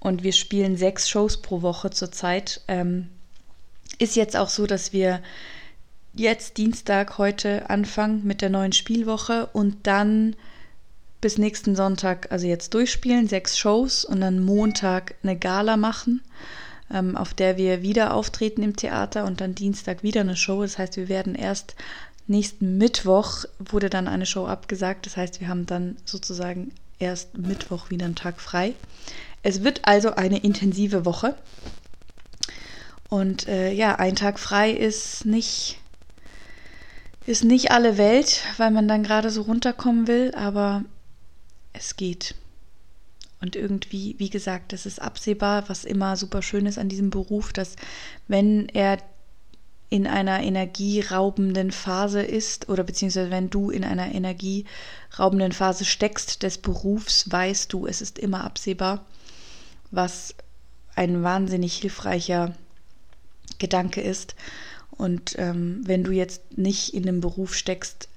und 0.01 0.23
wir 0.23 0.33
spielen 0.33 0.77
sechs 0.77 1.09
Shows 1.11 1.43
pro 1.43 1.63
Woche 1.63 1.91
zurzeit. 1.91 2.63
Ähm, 2.69 3.09
ist 3.99 4.17
jetzt 4.17 4.37
auch 4.37 4.49
so, 4.49 4.67
dass 4.67 4.93
wir 4.93 5.23
jetzt 6.15 6.57
Dienstag 6.57 7.19
heute 7.19 7.71
anfangen 7.71 8.25
mit 8.25 8.43
der 8.43 8.51
neuen 8.51 8.73
Spielwoche 8.73 9.47
und 9.53 9.87
dann 9.87 10.37
bis 11.21 11.39
nächsten 11.39 11.77
Sonntag, 11.77 12.33
also 12.33 12.47
jetzt 12.47 12.75
durchspielen, 12.75 13.29
sechs 13.29 13.57
Shows 13.57 14.05
und 14.05 14.21
dann 14.21 14.43
Montag 14.43 15.15
eine 15.23 15.39
Gala 15.39 15.77
machen, 15.77 16.21
ähm, 16.93 17.17
auf 17.17 17.35
der 17.35 17.57
wir 17.57 17.83
wieder 17.83 18.15
auftreten 18.15 18.63
im 18.63 18.77
Theater 18.77 19.25
und 19.25 19.41
dann 19.41 19.55
Dienstag 19.55 20.03
wieder 20.03 20.21
eine 20.21 20.37
Show. 20.37 20.63
Das 20.63 20.79
heißt, 20.79 20.97
wir 20.97 21.09
werden 21.09 21.35
erst 21.35 21.75
nächsten 22.27 22.79
Mittwoch 22.79 23.45
wurde 23.59 23.91
dann 23.91 24.09
eine 24.09 24.27
Show 24.27 24.47
abgesagt. 24.47 25.07
Das 25.07 25.17
heißt, 25.17 25.41
wir 25.41 25.49
haben 25.49 25.67
dann 25.67 25.97
sozusagen 26.05 26.73
erst 26.99 27.37
Mittwoch 27.37 27.91
wieder 27.91 28.07
einen 28.07 28.15
Tag 28.15 28.41
frei. 28.41 28.75
Es 29.43 29.65
wird 29.65 29.81
also 29.85 30.15
eine 30.15 30.39
intensive 30.39 31.05
Woche. 31.05 31.35
Und 33.09 33.49
äh, 33.49 33.73
ja, 33.73 33.97
ein 33.97 34.17
Tag 34.17 34.39
frei 34.39 34.71
ist 34.71 35.27
nicht, 35.27 35.79
ist 37.27 37.45
nicht 37.45 37.71
alle 37.71 37.99
Welt, 37.99 38.43
weil 38.57 38.71
man 38.71 38.89
dann 38.89 39.03
gerade 39.03 39.31
so 39.31 39.43
runterkommen 39.43 40.07
will, 40.07 40.33
aber 40.35 40.85
es 41.73 41.97
geht. 41.97 42.35
Und 43.43 43.57
irgendwie, 43.57 44.15
wie 44.19 44.31
gesagt, 44.31 44.73
das 44.73 44.87
ist 44.87 45.03
absehbar, 45.03 45.69
was 45.69 45.85
immer 45.85 46.17
super 46.17 46.43
schön 46.43 46.65
ist 46.65 46.79
an 46.79 46.89
diesem 46.89 47.11
Beruf, 47.11 47.53
dass 47.53 47.75
wenn 48.29 48.69
er 48.69 48.99
in 49.91 50.07
einer 50.07 50.41
energieraubenden 50.41 51.73
Phase 51.73 52.23
ist 52.23 52.69
oder 52.69 52.85
beziehungsweise 52.85 53.31
wenn 53.31 53.51
du 53.51 53.69
in 53.71 53.85
einer 53.85 54.15
energieraubenden 54.15 55.51
Phase 55.51 55.85
steckst 55.85 56.45
des 56.45 56.59
Berufs, 56.59 57.31
weißt 57.31 57.73
du, 57.73 57.87
es 57.87 58.01
ist 58.01 58.19
immer 58.19 58.45
absehbar, 58.45 59.05
was 59.91 60.37
ein 60.95 61.25
wahnsinnig 61.25 61.75
hilfreicher 61.75 62.55
Gedanke 63.59 64.01
ist. 64.01 64.37
Und 64.93 65.35
ähm, 65.39 65.81
wenn 65.85 66.05
du 66.05 66.13
jetzt 66.13 66.57
nicht 66.57 66.95
in 66.95 67.03
dem 67.03 67.21
Beruf 67.21 67.55
steckst, 67.57 68.09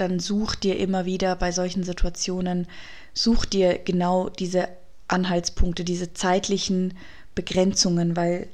dann 0.00 0.20
such 0.20 0.54
dir 0.54 0.78
immer 0.78 1.04
wieder 1.04 1.36
bei 1.36 1.52
solchen 1.52 1.84
Situationen, 1.84 2.66
such 3.14 3.44
dir 3.46 3.78
genau 3.78 4.28
diese 4.28 4.68
Anhaltspunkte, 5.08 5.84
diese 5.84 6.14
zeitlichen 6.14 6.94
Begrenzungen, 7.34 8.16
weil 8.16 8.48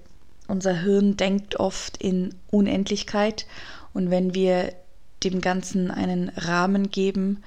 unser 0.49 0.83
Hirn 0.83 1.17
denkt 1.17 1.57
oft 1.57 1.97
in 1.97 2.35
Unendlichkeit 2.51 3.47
und 3.95 4.11
wenn 4.11 4.35
wir 4.35 4.73
dem 5.25 5.41
Ganzen 5.41 5.91
einen 5.91 6.31
Rahmen 6.31 6.91
geben, 6.91 7.43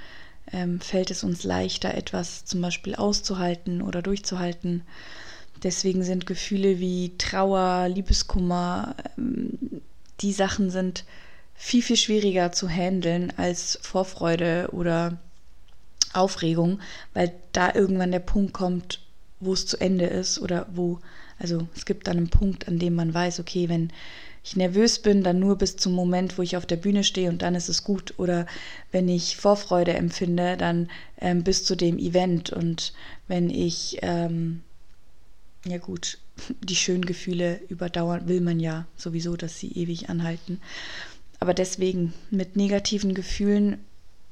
ähm, 0.51 0.79
fällt 0.79 1.12
es 1.12 1.23
uns 1.23 1.43
leichter, 1.43 1.93
etwas 1.93 2.45
zum 2.45 2.62
Beispiel 2.62 2.95
auszuhalten 2.95 3.81
oder 3.81 4.01
durchzuhalten. 4.01 4.84
Deswegen 5.63 6.03
sind 6.03 6.25
Gefühle 6.25 6.79
wie 6.79 7.13
Trauer, 7.17 7.89
Liebeskummer, 7.89 8.95
ähm, 9.17 9.81
die 10.21 10.31
Sachen 10.31 10.69
sind 10.69 11.03
viel, 11.56 11.82
viel 11.82 11.98
schwieriger 11.98 12.52
zu 12.52 12.70
handeln 12.70 13.34
als 13.38 13.80
Vorfreude 13.82 14.70
oder 14.72 15.18
Aufregung, 16.13 16.80
weil 17.13 17.34
da 17.52 17.74
irgendwann 17.74 18.12
der 18.12 18.20
Punkt 18.20 18.54
kommt, 18.54 19.02
wo 19.39 19.54
es 19.54 19.65
zu 19.65 19.78
Ende 19.78 20.06
ist 20.06 20.39
oder 20.39 20.68
wo 20.72 21.00
also 21.39 21.68
es 21.76 21.86
gibt 21.86 22.08
dann 22.08 22.18
einen 22.18 22.30
Punkt, 22.30 22.68
an 22.68 22.80
dem 22.80 22.96
man 22.96 23.13
weiß, 23.13 23.39
okay, 23.39 23.70
wenn 23.70 23.91
ich 24.44 24.56
nervös 24.56 25.00
bin, 25.00 25.24
dann 25.24 25.39
nur 25.39 25.58
bis 25.58 25.76
zum 25.76 25.94
Moment, 25.94 26.38
wo 26.38 26.41
ich 26.41 26.56
auf 26.56 26.65
der 26.65 26.76
Bühne 26.76 27.04
stehe 27.04 27.30
und 27.30 27.41
dann 27.41 27.56
ist 27.56 27.68
es 27.68 27.84
gut. 27.84 28.13
Oder 28.18 28.46
wenn 28.91 29.10
ich 29.10 29.38
Vorfreude 29.38 29.94
empfinde, 29.94 30.56
dann 30.56 30.89
ähm, 31.20 31.44
bis 31.44 31.65
zu 31.65 31.76
dem 31.76 31.98
Event. 31.98 32.52
Und 32.52 32.94
wenn 33.28 33.50
ich, 33.50 33.98
ähm, 34.02 34.62
ja 35.65 35.80
gut, 35.80 36.20
die 36.62 36.76
schönen 36.76 37.06
Gefühle 37.06 37.60
überdauern, 37.70 38.28
will 38.28 38.39
man 38.39 38.60
ja 38.60 38.86
sowieso, 38.96 39.36
dass 39.36 39.60
sie 39.60 39.72
ewig 39.72 40.10
anhalten. 40.10 40.62
Aber 41.45 41.53
deswegen 41.53 42.12
mit 42.31 42.55
negativen 42.55 43.13
Gefühlen, 43.13 43.77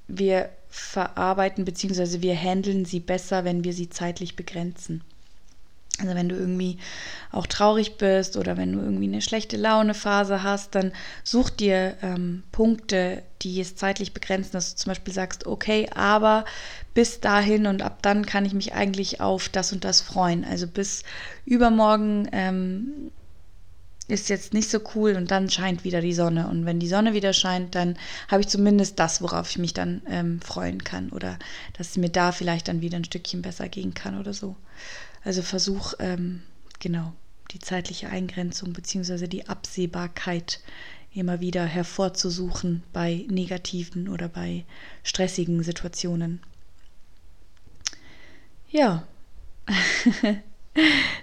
wir 0.07 0.49
verarbeiten 0.71 1.63
bzw. 1.63 2.23
wir 2.23 2.35
handeln 2.35 2.85
sie 2.85 2.99
besser, 2.99 3.45
wenn 3.45 3.63
wir 3.63 3.73
sie 3.73 3.87
zeitlich 3.87 4.35
begrenzen. 4.35 5.03
Also 5.99 6.15
wenn 6.15 6.27
du 6.27 6.35
irgendwie 6.35 6.79
auch 7.31 7.45
traurig 7.45 7.99
bist 7.99 8.35
oder 8.35 8.57
wenn 8.57 8.71
du 8.71 8.79
irgendwie 8.79 9.05
eine 9.05 9.21
schlechte 9.21 9.57
Launephase 9.57 10.41
hast, 10.41 10.73
dann 10.73 10.91
such 11.23 11.51
dir 11.51 11.97
ähm, 12.01 12.41
Punkte, 12.51 13.21
die 13.43 13.61
es 13.61 13.75
zeitlich 13.75 14.15
begrenzen, 14.15 14.53
dass 14.53 14.71
du 14.71 14.77
zum 14.77 14.89
Beispiel 14.89 15.13
sagst, 15.13 15.45
okay, 15.45 15.87
aber 15.93 16.45
bis 16.95 17.19
dahin 17.19 17.67
und 17.67 17.83
ab 17.83 17.99
dann 18.01 18.25
kann 18.25 18.43
ich 18.43 18.55
mich 18.55 18.73
eigentlich 18.73 19.21
auf 19.21 19.49
das 19.49 19.71
und 19.71 19.83
das 19.83 20.01
freuen. 20.01 20.45
Also 20.45 20.65
bis 20.65 21.03
übermorgen 21.45 22.27
ähm, 22.31 23.11
ist 24.07 24.29
jetzt 24.29 24.53
nicht 24.53 24.69
so 24.69 24.79
cool 24.95 25.15
und 25.15 25.31
dann 25.31 25.49
scheint 25.49 25.83
wieder 25.83 26.01
die 26.01 26.13
Sonne. 26.13 26.47
Und 26.47 26.65
wenn 26.65 26.79
die 26.79 26.87
Sonne 26.87 27.13
wieder 27.13 27.33
scheint, 27.33 27.75
dann 27.75 27.97
habe 28.27 28.41
ich 28.41 28.47
zumindest 28.47 28.99
das, 28.99 29.21
worauf 29.21 29.49
ich 29.49 29.57
mich 29.57 29.73
dann 29.73 30.01
ähm, 30.07 30.41
freuen 30.41 30.83
kann 30.83 31.09
oder 31.09 31.39
dass 31.77 31.91
es 31.91 31.97
mir 31.97 32.09
da 32.09 32.31
vielleicht 32.31 32.67
dann 32.67 32.81
wieder 32.81 32.97
ein 32.97 33.05
Stückchen 33.05 33.41
besser 33.41 33.69
gehen 33.69 33.93
kann 33.93 34.19
oder 34.19 34.33
so. 34.33 34.55
Also 35.23 35.41
versuch, 35.41 35.93
ähm, 35.99 36.41
genau, 36.79 37.13
die 37.51 37.59
zeitliche 37.59 38.09
Eingrenzung 38.09 38.73
bzw. 38.73 39.27
die 39.27 39.47
Absehbarkeit 39.47 40.59
immer 41.13 41.39
wieder 41.39 41.65
hervorzusuchen 41.65 42.83
bei 42.91 43.25
negativen 43.29 44.09
oder 44.09 44.27
bei 44.27 44.65
stressigen 45.03 45.63
Situationen. 45.63 46.41
Ja, 48.69 49.07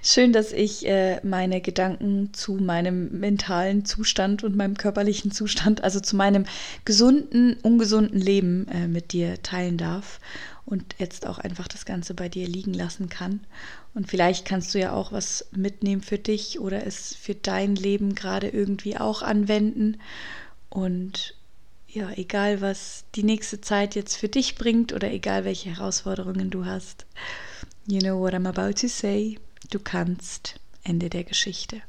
schön, 0.03 0.33
dass 0.33 0.53
ich 0.53 0.87
äh, 0.87 1.21
meine 1.25 1.61
Gedanken 1.61 2.33
zu 2.33 2.55
meinem 2.55 3.19
mentalen 3.19 3.85
Zustand 3.85 4.45
und 4.45 4.57
meinem 4.57 4.77
körperlichen 4.77 5.33
Zustand, 5.33 5.83
also 5.83 6.01
zu 6.01 6.17
meinem 6.17 6.45
gesunden, 6.85 7.55
ungesunden 7.63 8.21
Leben 8.21 8.69
äh, 8.69 8.87
mit 8.87 9.13
dir 9.13 9.43
teilen 9.43 9.77
darf 9.77 10.21
und 10.67 10.95
jetzt 10.99 11.27
auch 11.27 11.39
einfach 11.39 11.69
das 11.69 11.85
Ganze 11.85 12.15
bei 12.15 12.29
dir 12.29 12.47
liegen 12.47 12.75
lassen 12.75 13.09
kann. 13.09 13.41
Und 13.93 14.09
vielleicht 14.09 14.45
kannst 14.45 14.73
du 14.75 14.79
ja 14.79 14.93
auch 14.93 15.11
was 15.11 15.49
mitnehmen 15.51 16.03
für 16.03 16.19
dich 16.19 16.61
oder 16.61 16.87
es 16.87 17.15
für 17.15 17.35
dein 17.35 17.75
Leben 17.75 18.15
gerade 18.15 18.49
irgendwie 18.49 18.97
auch 18.97 19.23
anwenden. 19.23 19.99
Und 20.69 21.35
ja, 21.89 22.11
egal 22.13 22.61
was 22.61 23.05
die 23.17 23.25
nächste 23.25 23.61
Zeit 23.61 23.97
jetzt 23.97 24.17
für 24.17 24.29
dich 24.29 24.55
bringt 24.55 24.93
oder 24.93 25.11
egal 25.11 25.45
welche 25.45 25.71
Herausforderungen 25.71 26.51
du 26.51 26.65
hast, 26.67 27.05
you 27.87 28.01
know 28.01 28.17
what 28.17 28.35
I'm 28.35 28.47
about 28.47 28.77
to 28.77 28.89
say, 28.89 29.39
du 29.71 29.79
kannst. 29.79 30.61
Ende 30.83 31.11
der 31.11 31.25
Geschichte. 31.25 31.83